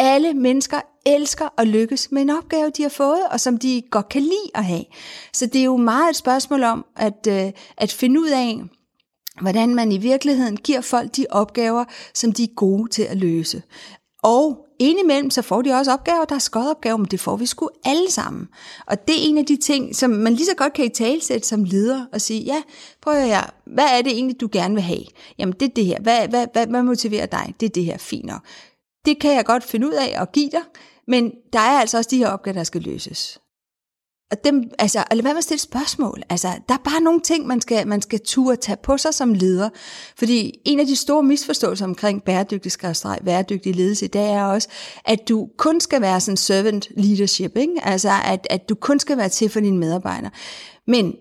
Alle 0.00 0.34
mennesker 0.34 0.80
elsker 1.06 1.48
at 1.58 1.68
lykkes 1.68 2.12
med 2.12 2.22
en 2.22 2.30
opgave, 2.30 2.70
de 2.70 2.82
har 2.82 2.88
fået, 2.88 3.22
og 3.30 3.40
som 3.40 3.58
de 3.58 3.82
godt 3.90 4.08
kan 4.08 4.22
lide 4.22 4.50
at 4.54 4.64
have. 4.64 4.84
Så 5.32 5.46
det 5.46 5.60
er 5.60 5.64
jo 5.64 5.76
meget 5.76 6.10
et 6.10 6.16
spørgsmål 6.16 6.62
om 6.62 6.84
at, 6.96 7.26
øh, 7.28 7.52
at 7.76 7.92
finde 7.92 8.20
ud 8.20 8.28
af, 8.28 8.62
hvordan 9.40 9.74
man 9.74 9.92
i 9.92 9.98
virkeligheden 9.98 10.56
giver 10.56 10.80
folk 10.80 11.16
de 11.16 11.26
opgaver, 11.30 11.84
som 12.14 12.32
de 12.32 12.42
er 12.42 12.54
gode 12.56 12.90
til 12.90 13.02
at 13.02 13.16
løse. 13.16 13.62
Og 14.22 14.66
indimellem 14.78 15.30
så 15.30 15.42
får 15.42 15.62
de 15.62 15.72
også 15.72 15.92
opgaver, 15.92 16.24
der 16.24 16.34
er 16.34 16.38
skodopgaver, 16.38 16.96
men 16.96 17.06
det 17.06 17.20
får 17.20 17.36
vi 17.36 17.46
sgu 17.46 17.68
alle 17.84 18.10
sammen. 18.10 18.48
Og 18.86 19.08
det 19.08 19.14
er 19.14 19.28
en 19.28 19.38
af 19.38 19.46
de 19.46 19.56
ting, 19.56 19.96
som 19.96 20.10
man 20.10 20.34
lige 20.34 20.46
så 20.46 20.54
godt 20.56 20.72
kan 20.72 20.84
i 20.84 20.88
talsætte 20.88 21.48
som 21.48 21.64
leder 21.64 22.06
og 22.12 22.20
sige, 22.20 22.40
ja, 22.40 22.62
prøv 23.02 23.14
at 23.14 23.26
høre, 23.26 23.44
hvad 23.66 23.84
er 23.84 24.02
det 24.02 24.12
egentlig, 24.12 24.40
du 24.40 24.48
gerne 24.52 24.74
vil 24.74 24.82
have? 24.82 25.04
Jamen 25.38 25.54
det 25.60 25.68
er 25.68 25.74
det 25.76 25.84
her. 25.84 26.00
Hvad, 26.00 26.28
hvad, 26.28 26.46
hvad, 26.52 26.66
hvad 26.66 26.82
motiverer 26.82 27.26
dig? 27.26 27.54
Det 27.60 27.66
er 27.66 27.70
det 27.70 27.84
her, 27.84 27.98
fint 27.98 28.24
nok. 28.24 28.40
Det 29.04 29.20
kan 29.20 29.34
jeg 29.34 29.44
godt 29.44 29.64
finde 29.64 29.86
ud 29.86 29.92
af 29.92 30.22
at 30.22 30.32
give 30.32 30.50
dig, 30.50 30.62
men 31.06 31.32
der 31.52 31.58
er 31.58 31.80
altså 31.80 31.96
også 31.96 32.10
de 32.10 32.18
her 32.18 32.28
opgaver, 32.28 32.54
der 32.54 32.64
skal 32.64 32.80
løses. 32.80 33.40
Og 34.30 34.44
dem, 34.44 34.70
altså, 34.78 35.04
eller 35.10 35.22
hvad 35.22 35.32
med 35.32 35.38
at 35.38 35.44
stille 35.44 35.60
spørgsmål? 35.60 36.22
Altså, 36.30 36.48
der 36.68 36.74
er 36.74 36.78
bare 36.84 37.00
nogle 37.00 37.20
ting, 37.20 37.46
man 37.46 37.60
skal, 37.60 37.86
man 37.86 38.02
skal 38.02 38.20
turde 38.24 38.56
tage 38.56 38.76
på 38.82 38.96
sig 38.96 39.14
som 39.14 39.34
leder. 39.34 39.68
Fordi 40.18 40.60
en 40.64 40.80
af 40.80 40.86
de 40.86 40.96
store 40.96 41.22
misforståelser 41.22 41.84
omkring 41.84 42.22
bæredygtig 42.24 42.72
skrædstreg, 42.72 43.18
bæredygtig 43.24 43.76
ledelse 43.76 44.06
det 44.06 44.20
er 44.20 44.44
også, 44.44 44.68
at 45.04 45.28
du 45.28 45.48
kun 45.56 45.80
skal 45.80 46.00
være 46.00 46.20
sådan 46.20 46.36
servant 46.36 46.88
leadership, 46.96 47.56
ikke? 47.56 47.74
Altså, 47.82 48.10
at, 48.24 48.46
at 48.50 48.68
du 48.68 48.74
kun 48.74 49.00
skal 49.00 49.16
være 49.16 49.28
til 49.28 49.48
for 49.48 49.60
dine 49.60 49.78
medarbejdere. 49.78 50.30
Men 50.86 51.14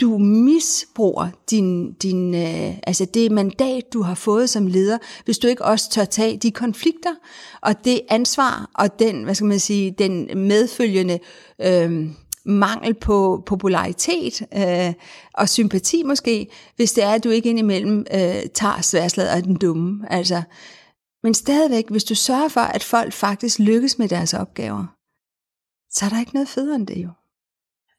du 0.00 0.18
misbruger 0.18 1.28
din, 1.50 1.92
din, 1.92 2.34
øh, 2.34 2.78
altså 2.86 3.04
det 3.04 3.32
mandat, 3.32 3.92
du 3.92 4.02
har 4.02 4.14
fået 4.14 4.50
som 4.50 4.66
leder, 4.66 4.98
hvis 5.24 5.38
du 5.38 5.48
ikke 5.48 5.64
også 5.64 5.90
tør 5.90 6.04
tage 6.04 6.36
de 6.36 6.50
konflikter 6.50 7.14
og 7.62 7.84
det 7.84 8.00
ansvar 8.08 8.70
og 8.74 8.98
den, 8.98 9.24
hvad 9.24 9.34
skal 9.34 9.46
man 9.46 9.60
sige, 9.60 9.94
den 9.98 10.38
medfølgende 10.38 11.18
øh, 11.60 12.08
mangel 12.44 12.94
på 12.94 13.42
popularitet 13.46 14.42
øh, 14.56 14.94
og 15.34 15.48
sympati 15.48 16.02
måske, 16.02 16.48
hvis 16.76 16.92
det 16.92 17.04
er, 17.04 17.10
at 17.10 17.24
du 17.24 17.30
ikke 17.30 17.50
indimellem 17.50 18.06
øh, 18.14 18.42
tager 18.54 18.80
sværslaget 18.80 19.28
af 19.28 19.42
den 19.42 19.56
dumme. 19.56 20.12
Altså, 20.12 20.42
men 21.22 21.34
stadigvæk, 21.34 21.88
hvis 21.88 22.04
du 22.04 22.14
sørger 22.14 22.48
for, 22.48 22.60
at 22.60 22.84
folk 22.84 23.12
faktisk 23.12 23.58
lykkes 23.58 23.98
med 23.98 24.08
deres 24.08 24.34
opgaver, 24.34 24.86
så 25.92 26.04
er 26.04 26.08
der 26.08 26.20
ikke 26.20 26.34
noget 26.34 26.48
federe 26.48 26.76
end 26.76 26.86
det 26.86 27.02
jo. 27.04 27.08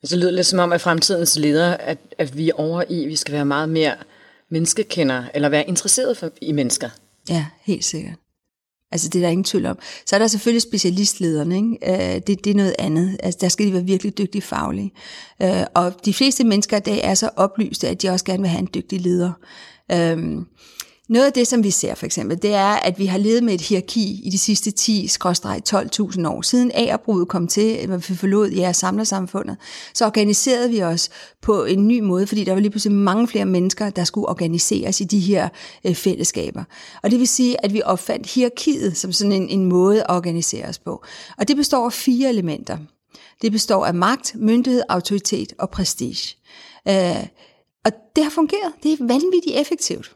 Så 0.03 0.15
lyder 0.15 0.27
det 0.27 0.33
lidt 0.33 0.48
som 0.48 0.60
om, 0.60 0.71
at 0.71 0.81
fremtidens 0.81 1.38
ledere, 1.38 1.81
at, 1.81 1.98
at 2.17 2.38
vi 2.38 2.50
er 2.50 2.53
over 2.53 2.83
i, 2.89 3.03
at 3.03 3.10
vi 3.10 3.15
skal 3.15 3.33
være 3.33 3.45
meget 3.45 3.69
mere 3.69 3.95
menneskekender, 4.50 5.24
eller 5.33 5.50
være 5.50 5.68
interesseret 5.68 6.18
for, 6.18 6.29
i 6.42 6.51
mennesker. 6.51 6.89
Ja, 7.29 7.46
helt 7.61 7.85
sikkert. 7.85 8.15
Altså 8.91 9.09
det 9.09 9.19
er 9.19 9.23
der 9.23 9.31
ingen 9.31 9.43
tvivl 9.43 9.65
om. 9.65 9.79
Så 10.05 10.15
er 10.15 10.19
der 10.19 10.27
selvfølgelig 10.27 10.61
specialistlederne, 10.61 11.55
ikke? 11.55 12.15
Øh, 12.15 12.21
det, 12.27 12.45
det 12.45 12.51
er 12.51 12.55
noget 12.55 12.75
andet. 12.79 13.17
Altså 13.23 13.37
der 13.41 13.49
skal 13.49 13.67
de 13.67 13.73
være 13.73 13.85
virkelig 13.85 14.17
dygtige 14.17 14.41
faglige. 14.41 14.91
Øh, 15.41 15.63
og 15.73 16.05
de 16.05 16.13
fleste 16.13 16.43
mennesker 16.43 16.77
i 16.77 16.79
dag 16.79 17.01
er 17.03 17.13
så 17.13 17.29
oplyste, 17.35 17.87
at 17.87 18.01
de 18.01 18.09
også 18.09 18.25
gerne 18.25 18.41
vil 18.41 18.49
have 18.49 18.59
en 18.59 18.69
dygtig 18.73 19.01
leder. 19.01 19.31
Øh, 19.91 20.41
noget 21.11 21.25
af 21.25 21.33
det, 21.33 21.47
som 21.47 21.63
vi 21.63 21.71
ser 21.71 21.95
for 21.95 22.05
eksempel, 22.05 22.41
det 22.41 22.53
er, 22.53 22.74
at 22.74 23.00
vi 23.00 23.05
har 23.05 23.17
levet 23.17 23.43
med 23.43 23.53
et 23.53 23.61
hierarki 23.61 24.21
i 24.24 24.29
de 24.29 24.37
sidste 24.37 24.74
10-12.000 24.79 26.27
år. 26.27 26.41
Siden 26.41 26.71
agerbruget 26.74 27.27
kom 27.27 27.47
til, 27.47 27.87
hvor 27.87 27.97
vi 27.97 28.15
forlod 28.15 28.51
jeres 28.51 28.77
samlersamfundet, 28.77 29.57
så 29.93 30.05
organiserede 30.05 30.69
vi 30.69 30.83
os 30.83 31.09
på 31.41 31.63
en 31.63 31.87
ny 31.87 32.00
måde, 32.00 32.27
fordi 32.27 32.43
der 32.43 32.53
var 32.53 32.59
lige 32.59 32.71
pludselig 32.71 32.97
mange 32.97 33.27
flere 33.27 33.45
mennesker, 33.45 33.89
der 33.89 34.03
skulle 34.03 34.29
organiseres 34.29 35.01
i 35.01 35.03
de 35.03 35.19
her 35.19 35.50
øh, 35.85 35.95
fællesskaber. 35.95 36.63
Og 37.03 37.11
det 37.11 37.19
vil 37.19 37.27
sige, 37.27 37.65
at 37.65 37.74
vi 37.74 37.81
opfandt 37.85 38.27
hierarkiet 38.27 38.97
som 38.97 39.11
sådan 39.11 39.31
en, 39.31 39.50
en 39.50 39.65
måde 39.65 40.00
at 40.00 40.09
organisere 40.09 40.67
os 40.67 40.79
på. 40.79 41.03
Og 41.37 41.47
det 41.47 41.55
består 41.55 41.85
af 41.85 41.93
fire 41.93 42.29
elementer. 42.29 42.77
Det 43.41 43.51
består 43.51 43.85
af 43.85 43.93
magt, 43.93 44.35
myndighed, 44.35 44.81
autoritet 44.89 45.53
og 45.57 45.69
prestige. 45.69 46.35
Øh, 46.87 47.25
og 47.85 47.91
det 48.15 48.24
har 48.24 48.31
fungeret. 48.31 48.74
Det 48.83 48.93
er 48.93 48.97
vanvittigt 49.00 49.55
effektivt. 49.55 50.15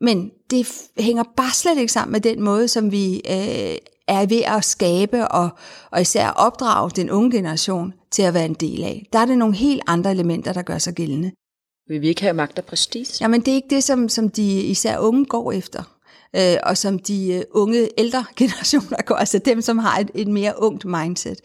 Men 0.00 0.30
det 0.50 0.66
hænger 0.98 1.22
bare 1.36 1.54
slet 1.54 1.78
ikke 1.78 1.92
sammen 1.92 2.12
med 2.12 2.20
den 2.20 2.42
måde, 2.42 2.68
som 2.68 2.92
vi 2.92 3.14
øh, 3.14 3.76
er 4.08 4.26
ved 4.26 4.42
at 4.46 4.64
skabe 4.64 5.28
og, 5.28 5.50
og 5.90 6.00
især 6.00 6.28
opdrage 6.28 6.90
den 6.90 7.10
unge 7.10 7.30
generation 7.30 7.92
til 8.10 8.22
at 8.22 8.34
være 8.34 8.44
en 8.44 8.54
del 8.54 8.84
af. 8.84 9.06
Der 9.12 9.18
er 9.18 9.26
det 9.26 9.38
nogle 9.38 9.54
helt 9.54 9.82
andre 9.86 10.10
elementer, 10.10 10.52
der 10.52 10.62
gør 10.62 10.78
sig 10.78 10.94
gældende. 10.94 11.32
Vil 11.88 12.00
vi 12.00 12.08
ikke 12.08 12.22
have 12.22 12.34
magt 12.34 12.58
og 12.58 12.64
prestige? 12.64 13.18
Jamen 13.20 13.40
det 13.40 13.48
er 13.48 13.54
ikke 13.54 13.74
det, 13.74 13.84
som, 13.84 14.08
som 14.08 14.28
de 14.28 14.60
især 14.60 14.98
unge 14.98 15.24
går 15.24 15.52
efter. 15.52 15.97
Øh, 16.36 16.56
og 16.62 16.76
som 16.76 16.98
de 16.98 17.32
øh, 17.32 17.42
unge 17.50 17.88
ældre 17.98 18.24
generationer 18.36 19.02
går, 19.02 19.14
altså 19.14 19.38
dem, 19.38 19.62
som 19.62 19.78
har 19.78 19.98
et, 19.98 20.10
et 20.14 20.28
mere 20.28 20.62
ungt 20.62 20.84
mindset. 20.84 21.40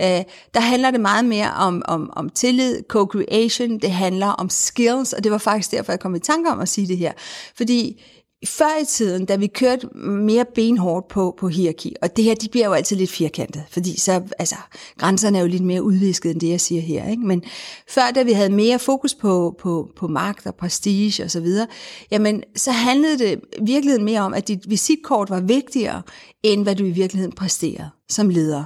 Øh, 0.00 0.22
der 0.54 0.60
handler 0.60 0.90
det 0.90 1.00
meget 1.00 1.24
mere 1.24 1.52
om, 1.52 1.82
om, 1.84 2.10
om 2.16 2.30
tillid, 2.30 2.82
co-creation, 2.92 3.78
det 3.78 3.90
handler 3.90 4.26
om 4.26 4.50
skills, 4.50 5.12
og 5.12 5.24
det 5.24 5.32
var 5.32 5.38
faktisk 5.38 5.70
derfor, 5.70 5.92
jeg 5.92 6.00
kom 6.00 6.14
i 6.14 6.18
tanke 6.18 6.50
om 6.50 6.60
at 6.60 6.68
sige 6.68 6.88
det 6.88 6.98
her. 6.98 7.12
Fordi 7.56 8.02
før 8.46 8.82
i 8.82 8.84
tiden, 8.84 9.24
da 9.24 9.36
vi 9.36 9.46
kørte 9.46 9.86
mere 9.96 10.44
benhårdt 10.54 11.08
på, 11.08 11.34
på 11.38 11.48
hierarki, 11.48 11.96
og 12.02 12.16
det 12.16 12.24
her, 12.24 12.34
de 12.34 12.48
bliver 12.48 12.66
jo 12.66 12.72
altid 12.72 12.96
lidt 12.96 13.10
firkantet, 13.10 13.64
fordi 13.70 14.00
så, 14.00 14.22
altså, 14.38 14.56
grænserne 14.98 15.38
er 15.38 15.42
jo 15.42 15.48
lidt 15.48 15.64
mere 15.64 15.82
udvisket 15.82 16.30
end 16.30 16.40
det, 16.40 16.48
jeg 16.48 16.60
siger 16.60 16.82
her, 16.82 17.08
ikke? 17.10 17.26
men 17.26 17.42
før 17.88 18.10
da 18.14 18.22
vi 18.22 18.32
havde 18.32 18.50
mere 18.50 18.78
fokus 18.78 19.14
på, 19.14 19.56
på, 19.58 19.90
på 19.96 20.08
magt 20.08 20.46
og 20.46 20.54
prestige 20.54 21.24
og 21.24 21.30
så 21.30 21.40
videre, 21.40 21.66
jamen, 22.10 22.42
så 22.56 22.70
handlede 22.70 23.18
det 23.18 23.40
virkelig 23.62 24.02
mere 24.02 24.20
om, 24.20 24.34
at 24.34 24.48
dit 24.48 24.70
visitkort 24.70 25.30
var 25.30 25.40
vigtigere, 25.40 26.02
end 26.42 26.62
hvad 26.62 26.74
du 26.74 26.84
i 26.84 26.90
virkeligheden 26.90 27.32
præsterede 27.32 27.90
som 28.08 28.28
leder. 28.28 28.64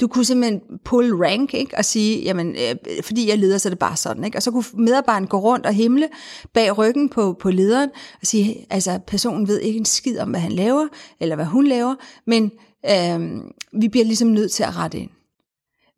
Du 0.00 0.08
kunne 0.08 0.24
simpelthen 0.24 0.60
pull 0.84 1.14
rank 1.14 1.54
ikke? 1.54 1.76
og 1.76 1.84
sige, 1.84 2.22
jamen, 2.22 2.56
øh, 2.56 3.02
fordi 3.02 3.28
jeg 3.28 3.38
leder, 3.38 3.58
så 3.58 3.68
er 3.68 3.70
det 3.70 3.78
bare 3.78 3.96
sådan. 3.96 4.24
Ikke? 4.24 4.38
Og 4.38 4.42
så 4.42 4.50
kunne 4.50 4.64
medarbejderen 4.74 5.26
gå 5.26 5.38
rundt 5.38 5.66
og 5.66 5.74
himle 5.74 6.08
bag 6.54 6.78
ryggen 6.78 7.08
på, 7.08 7.36
på 7.40 7.50
lederen 7.50 7.90
og 8.20 8.26
sige, 8.26 8.66
altså 8.70 8.98
personen 9.06 9.48
ved 9.48 9.60
ikke 9.60 9.78
en 9.78 9.84
skid 9.84 10.18
om, 10.18 10.30
hvad 10.30 10.40
han 10.40 10.52
laver, 10.52 10.88
eller 11.20 11.34
hvad 11.36 11.44
hun 11.44 11.66
laver, 11.66 11.94
men 12.26 12.52
øh, 12.90 13.42
vi 13.80 13.88
bliver 13.88 14.04
ligesom 14.04 14.28
nødt 14.28 14.52
til 14.52 14.62
at 14.62 14.76
rette 14.76 14.98
ind. 14.98 15.10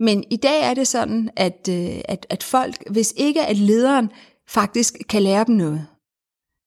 Men 0.01 0.25
i 0.31 0.37
dag 0.37 0.63
er 0.63 0.75
det 0.75 0.89
sådan, 0.89 1.31
at, 1.37 1.69
øh, 1.71 2.01
at, 2.05 2.27
at 2.31 2.43
folk, 2.43 2.91
hvis 2.91 3.15
ikke 3.17 3.47
at 3.47 3.57
lederen 3.57 4.11
faktisk 4.49 4.99
kan 5.09 5.23
lære 5.23 5.45
dem 5.45 5.55
noget, 5.55 5.87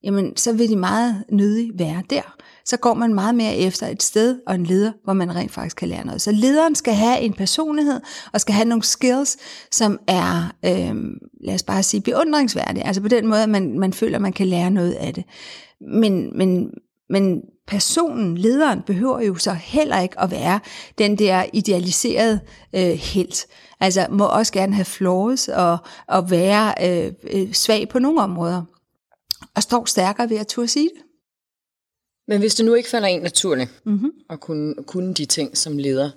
jamen 0.03 0.37
så 0.37 0.53
vil 0.53 0.69
de 0.69 0.75
meget 0.75 1.23
nødig 1.29 1.71
være 1.75 2.03
der. 2.09 2.35
Så 2.65 2.77
går 2.77 2.93
man 2.93 3.13
meget 3.13 3.35
mere 3.35 3.55
efter 3.55 3.87
et 3.87 4.03
sted 4.03 4.39
og 4.47 4.55
en 4.55 4.65
leder, 4.65 4.91
hvor 5.03 5.13
man 5.13 5.35
rent 5.35 5.51
faktisk 5.51 5.75
kan 5.75 5.87
lære 5.87 6.05
noget. 6.05 6.21
Så 6.21 6.31
lederen 6.31 6.75
skal 6.75 6.93
have 6.93 7.19
en 7.19 7.33
personlighed, 7.33 7.99
og 8.33 8.41
skal 8.41 8.55
have 8.55 8.67
nogle 8.67 8.83
skills, 8.83 9.37
som 9.71 9.99
er, 10.07 10.53
øh, 10.65 10.95
lad 11.43 11.55
os 11.55 11.63
bare 11.63 11.83
sige, 11.83 12.01
beundringsværdige. 12.01 12.85
Altså 12.85 13.01
på 13.01 13.07
den 13.07 13.27
måde, 13.27 13.43
at 13.43 13.49
man, 13.49 13.79
man 13.79 13.93
føler, 13.93 14.15
at 14.15 14.21
man 14.21 14.33
kan 14.33 14.47
lære 14.47 14.71
noget 14.71 14.91
af 14.91 15.13
det. 15.13 15.23
Men, 15.81 16.37
men, 16.37 16.71
men 17.09 17.41
personen, 17.67 18.37
lederen, 18.37 18.81
behøver 18.81 19.21
jo 19.21 19.35
så 19.35 19.51
heller 19.51 19.99
ikke 19.99 20.19
at 20.19 20.31
være 20.31 20.59
den 20.97 21.17
der 21.17 21.45
idealiserede 21.53 22.39
øh, 22.75 22.91
helt. 22.91 23.47
Altså 23.79 24.07
må 24.09 24.25
også 24.25 24.53
gerne 24.53 24.73
have 24.73 24.85
flaws 24.85 25.47
og, 25.47 25.77
og 26.07 26.31
være 26.31 26.73
øh, 26.83 27.13
øh, 27.31 27.53
svag 27.53 27.89
på 27.89 27.99
nogle 27.99 28.21
områder 28.21 28.63
og 29.55 29.63
står 29.63 29.85
stærkere 29.85 30.29
ved 30.29 30.37
at 30.37 30.47
turde 30.47 30.67
sige 30.67 30.89
det. 30.95 31.10
Men 32.31 32.39
hvis 32.39 32.55
det 32.55 32.65
nu 32.65 32.73
ikke 32.73 32.89
falder 32.89 33.07
en 33.07 33.21
naturligt 33.21 33.69
Mm-hmm. 33.85 34.11
at 34.29 34.39
kunne, 34.39 34.75
kunne 34.87 35.13
de 35.13 35.25
ting 35.25 35.57
som 35.57 35.77
leder, 35.77 36.09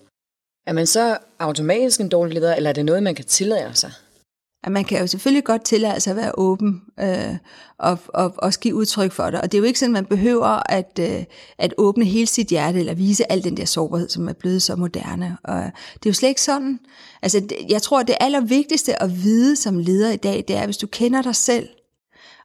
Er 0.66 0.72
man 0.72 0.86
så 0.86 1.18
automatisk 1.38 2.00
en 2.00 2.08
dårlig 2.08 2.34
leder, 2.34 2.54
eller 2.54 2.70
er 2.70 2.74
det 2.74 2.84
noget, 2.84 3.02
man 3.02 3.14
kan 3.14 3.24
tillade 3.24 3.74
sig? 3.74 3.92
at 4.64 4.72
man 4.72 4.84
kan 4.84 5.00
jo 5.00 5.06
selvfølgelig 5.06 5.44
godt 5.44 5.64
tillade 5.64 6.00
sig 6.00 6.10
at 6.10 6.16
være 6.16 6.32
åben 6.38 6.82
øh, 7.00 7.36
og, 7.78 7.98
og 8.08 8.34
også 8.38 8.60
give 8.60 8.74
udtryk 8.74 9.12
for 9.12 9.30
det. 9.30 9.40
Og 9.40 9.52
det 9.52 9.58
er 9.58 9.60
jo 9.60 9.64
ikke 9.64 9.78
sådan, 9.78 9.92
man 9.92 10.06
behøver 10.06 10.72
at, 10.72 10.98
øh, 11.00 11.24
at 11.58 11.74
åbne 11.78 12.04
hele 12.04 12.26
sit 12.26 12.46
hjerte 12.48 12.78
eller 12.78 12.94
vise 12.94 13.32
al 13.32 13.44
den 13.44 13.56
der 13.56 13.64
sårbarhed, 13.64 14.08
som 14.08 14.28
er 14.28 14.32
blevet 14.32 14.62
så 14.62 14.76
moderne. 14.76 15.36
Og 15.44 15.56
det 15.94 16.06
er 16.06 16.10
jo 16.10 16.12
slet 16.12 16.28
ikke 16.28 16.42
sådan. 16.42 16.80
Altså, 17.22 17.48
jeg 17.68 17.82
tror, 17.82 18.00
at 18.00 18.08
det 18.08 18.16
allervigtigste 18.20 19.02
at 19.02 19.22
vide 19.22 19.56
som 19.56 19.78
leder 19.78 20.10
i 20.10 20.16
dag, 20.16 20.44
det 20.48 20.56
er, 20.56 20.64
hvis 20.64 20.76
du 20.76 20.86
kender 20.86 21.22
dig 21.22 21.36
selv, 21.36 21.68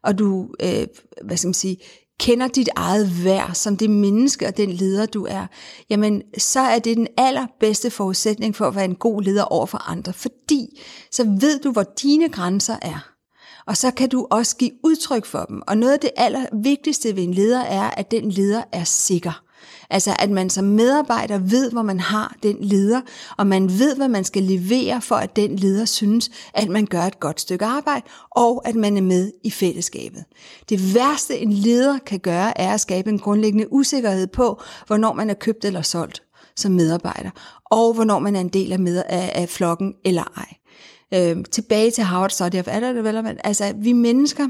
og 0.04 0.20
du, 0.20 0.50
øh, 0.60 0.88
hvad 1.22 1.38
skal 1.38 1.48
man 1.48 1.54
sige, 1.54 1.78
kender 2.20 2.48
dit 2.48 2.70
eget 2.76 3.24
værd 3.24 3.54
som 3.54 3.78
det 3.78 3.90
menneske 3.90 4.48
og 4.48 4.58
den 4.58 4.70
leder, 4.70 5.06
du 5.06 5.26
er, 5.26 5.48
jamen 5.90 6.22
så 6.38 6.60
er 6.60 6.80
det 6.80 6.98
den 6.98 7.08
allerbedste 7.18 7.92
forudsætning 7.92 8.56
for 8.56 8.68
at 8.68 8.76
være 8.76 8.86
en 8.86 8.96
god 8.96 9.22
leder 9.22 9.44
over 9.44 9.66
for 9.66 9.90
andre, 9.90 10.14
fordi 10.14 10.82
så 11.12 11.24
ved 11.24 11.60
du, 11.60 11.72
hvor 11.72 11.84
dine 12.02 12.30
grænser 12.30 12.76
er. 12.82 13.10
Og 13.66 13.78
så 13.78 13.92
kan 13.92 14.10
du 14.10 14.28
også 14.32 14.58
give 14.58 14.72
udtryk 14.84 15.26
for 15.26 15.46
dem. 15.46 15.62
Og 15.68 15.78
noget 15.78 15.94
af 15.94 16.00
det 16.00 16.12
allervigtigste 16.18 17.16
ved 17.16 17.24
en 17.24 17.34
leder 17.34 17.62
er, 17.62 17.90
at 17.90 18.12
den 18.12 18.32
leder 18.32 18.64
er 18.72 18.84
sikker. 18.84 19.44
Altså 19.90 20.16
at 20.20 20.30
man 20.30 20.50
som 20.50 20.66
medarbejder 20.66 21.38
ved, 21.38 21.72
hvor 21.72 21.82
man 21.82 22.00
har 22.00 22.36
den 22.44 22.58
leder, 22.62 23.02
og 23.38 23.48
man 23.48 23.70
ved, 23.70 23.96
hvad 23.96 24.08
man 24.08 24.24
skal 24.24 24.44
levere 24.44 25.02
for, 25.02 25.16
at 25.16 25.36
den 25.36 25.56
leder 25.56 25.86
synes, 25.86 26.32
at 26.54 26.70
man 26.70 26.86
gør 26.86 27.02
et 27.02 27.20
godt 27.20 27.42
stykke 27.42 27.66
arbejde, 27.66 28.06
og 28.32 28.68
at 28.68 28.76
man 28.76 28.98
er 28.98 29.02
med 29.02 29.32
i 29.44 29.52
fællesskabet. 29.52 30.24
Det 30.70 30.96
værste 30.96 31.40
en 31.40 31.54
leder 31.54 31.98
kan 31.98 32.20
gøre, 32.20 32.62
er 32.62 32.74
at 32.74 32.82
skabe 32.82 33.10
en 33.10 33.20
grundlæggende 33.20 33.74
usikkerhed 33.74 34.28
på, 34.28 34.62
hvornår 34.88 35.14
man 35.14 35.30
er 35.30 35.34
købt 35.34 35.66
eller 35.66 35.82
solgt 35.82 36.24
som 36.56 36.72
medarbejder, 36.72 37.30
og 37.66 37.94
hvornår 37.94 38.20
man 38.20 38.36
er 38.36 38.40
en 38.40 38.50
del 38.50 38.72
af, 38.72 38.80
med, 38.80 39.04
af, 39.10 39.32
af 39.36 39.50
flokken 39.50 39.94
eller 40.06 40.24
ej. 40.38 40.56
Øh, 41.14 41.44
tilbage 41.52 41.92
til 41.92 42.04
Howard 42.04 42.30
Study 42.30 42.56
of 42.56 42.68
Adult 42.68 42.96
Development. 42.96 43.40
Altså, 43.44 43.74
vi 43.78 43.94
mennesker, 43.94 44.48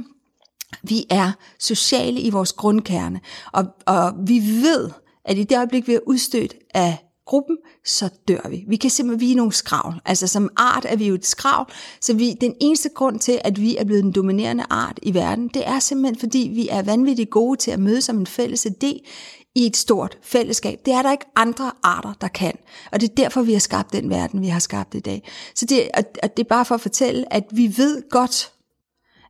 vi 0.83 1.05
er 1.09 1.31
sociale 1.59 2.19
i 2.19 2.29
vores 2.29 2.53
grundkerne, 2.53 3.19
og, 3.53 3.65
og 3.85 4.13
vi 4.27 4.39
ved, 4.39 4.89
at 5.29 5.37
i 5.37 5.43
det 5.43 5.57
øjeblik, 5.57 5.87
vi 5.87 5.93
er 5.93 5.99
udstødt 6.05 6.55
af 6.73 6.97
gruppen, 7.25 7.57
så 7.85 8.09
dør 8.27 8.49
vi. 8.49 8.65
Vi 8.67 8.75
kan 8.75 8.89
simpelthen, 8.89 9.27
vi 9.27 9.31
er 9.31 9.35
nogle 9.35 9.53
skravl. 9.53 10.01
Altså 10.05 10.27
som 10.27 10.49
art 10.57 10.85
er 10.89 10.95
vi 10.95 11.07
jo 11.07 11.13
et 11.13 11.25
skravl, 11.25 11.71
så 12.01 12.13
vi, 12.13 12.33
den 12.41 12.55
eneste 12.61 12.89
grund 12.89 13.19
til, 13.19 13.41
at 13.43 13.61
vi 13.61 13.77
er 13.77 13.83
blevet 13.83 14.03
den 14.03 14.11
dominerende 14.11 14.63
art 14.69 14.99
i 15.01 15.13
verden, 15.13 15.47
det 15.47 15.67
er 15.67 15.79
simpelthen, 15.79 16.19
fordi 16.19 16.51
vi 16.55 16.67
er 16.67 16.81
vanvittigt 16.81 17.29
gode 17.29 17.57
til 17.57 17.71
at 17.71 17.79
møde 17.79 18.01
som 18.01 18.17
en 18.17 18.27
fælles 18.27 18.65
idé 18.65 19.09
i 19.55 19.65
et 19.65 19.77
stort 19.77 20.17
fællesskab. 20.21 20.79
Det 20.85 20.93
er 20.93 21.01
der 21.01 21.11
ikke 21.11 21.25
andre 21.35 21.71
arter, 21.83 22.13
der 22.21 22.27
kan. 22.27 22.53
Og 22.91 23.01
det 23.01 23.09
er 23.09 23.15
derfor, 23.15 23.41
vi 23.41 23.53
har 23.53 23.59
skabt 23.59 23.93
den 23.93 24.09
verden, 24.09 24.41
vi 24.41 24.47
har 24.47 24.59
skabt 24.59 24.95
i 24.95 24.99
dag. 24.99 25.29
Så 25.55 25.65
det, 25.65 25.89
og 26.23 26.37
det 26.37 26.43
er 26.43 26.49
bare 26.49 26.65
for 26.65 26.75
at 26.75 26.81
fortælle, 26.81 27.33
at 27.33 27.43
vi 27.51 27.73
ved 27.77 28.09
godt, 28.09 28.51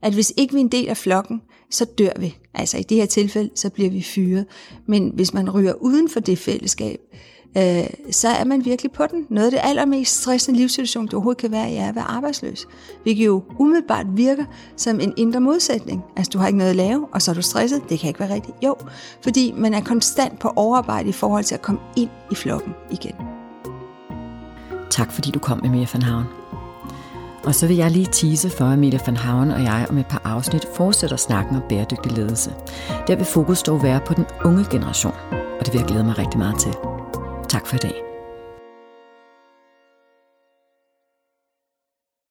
at 0.01 0.13
hvis 0.13 0.33
ikke 0.37 0.53
vi 0.53 0.59
er 0.59 0.63
en 0.63 0.71
del 0.71 0.87
af 0.87 0.97
flokken, 0.97 1.41
så 1.69 1.85
dør 1.85 2.19
vi. 2.19 2.37
Altså 2.53 2.77
i 2.77 2.83
det 2.83 2.97
her 2.97 3.05
tilfælde, 3.05 3.49
så 3.55 3.69
bliver 3.69 3.89
vi 3.89 4.01
fyret. 4.01 4.45
Men 4.85 5.11
hvis 5.15 5.33
man 5.33 5.49
ryger 5.49 5.73
uden 5.73 6.09
for 6.09 6.19
det 6.19 6.37
fællesskab, 6.37 6.99
øh, 7.57 7.87
så 8.11 8.27
er 8.27 8.43
man 8.43 8.65
virkelig 8.65 8.91
på 8.91 9.03
den. 9.11 9.25
Noget 9.29 9.45
af 9.45 9.51
det 9.51 9.59
allermest 9.63 10.21
stressende 10.21 10.59
livssituation, 10.59 11.07
du 11.07 11.15
overhovedet 11.15 11.41
kan 11.41 11.51
være 11.51 11.71
i, 11.71 11.75
er 11.75 11.89
at 11.89 11.95
være 11.95 12.03
arbejdsløs. 12.03 12.67
Hvilket 13.03 13.25
jo 13.25 13.43
umiddelbart 13.59 14.05
virker 14.15 14.45
som 14.75 14.99
en 14.99 15.13
indre 15.17 15.39
modsætning. 15.39 16.03
Altså 16.17 16.29
du 16.29 16.37
har 16.37 16.47
ikke 16.47 16.57
noget 16.57 16.69
at 16.69 16.75
lave, 16.75 17.07
og 17.11 17.21
så 17.21 17.31
er 17.31 17.35
du 17.35 17.41
stresset. 17.41 17.81
Det 17.89 17.99
kan 17.99 18.07
ikke 18.07 18.19
være 18.19 18.33
rigtigt. 18.33 18.57
Jo, 18.63 18.75
fordi 19.23 19.53
man 19.57 19.73
er 19.73 19.81
konstant 19.81 20.39
på 20.39 20.51
overarbejde 20.55 21.09
i 21.09 21.11
forhold 21.11 21.43
til 21.43 21.55
at 21.55 21.61
komme 21.61 21.81
ind 21.97 22.09
i 22.31 22.35
flokken 22.35 22.73
igen. 22.91 23.15
Tak 24.89 25.11
fordi 25.11 25.31
du 25.31 25.39
kom, 25.39 25.61
Emilia 25.65 25.87
van 25.93 26.01
Havn. 26.01 26.38
Og 27.49 27.55
så 27.55 27.67
vil 27.67 27.75
jeg 27.75 27.91
lige 27.91 28.05
tease 28.11 28.49
for, 28.49 28.65
at 28.65 28.73
Emilia 28.73 28.99
van 29.05 29.17
Havn 29.17 29.51
og 29.51 29.63
jeg 29.63 29.87
om 29.89 29.97
et 29.97 30.05
par 30.05 30.21
afsnit 30.23 30.65
fortsætter 30.75 31.17
snakken 31.17 31.55
om 31.55 31.63
bæredygtig 31.69 32.11
ledelse. 32.11 32.53
Der 33.07 33.15
vil 33.15 33.25
fokus 33.25 33.63
dog 33.63 33.83
være 33.83 34.01
på 34.05 34.13
den 34.13 34.25
unge 34.45 34.65
generation, 34.71 35.15
og 35.31 35.65
det 35.65 35.73
vil 35.73 35.79
jeg 35.79 35.87
glæde 35.87 36.03
mig 36.03 36.17
rigtig 36.17 36.37
meget 36.37 36.59
til. 36.59 36.71
Tak 37.49 37.67
for 37.67 37.75
i 37.75 37.79
dag. 37.79 38.08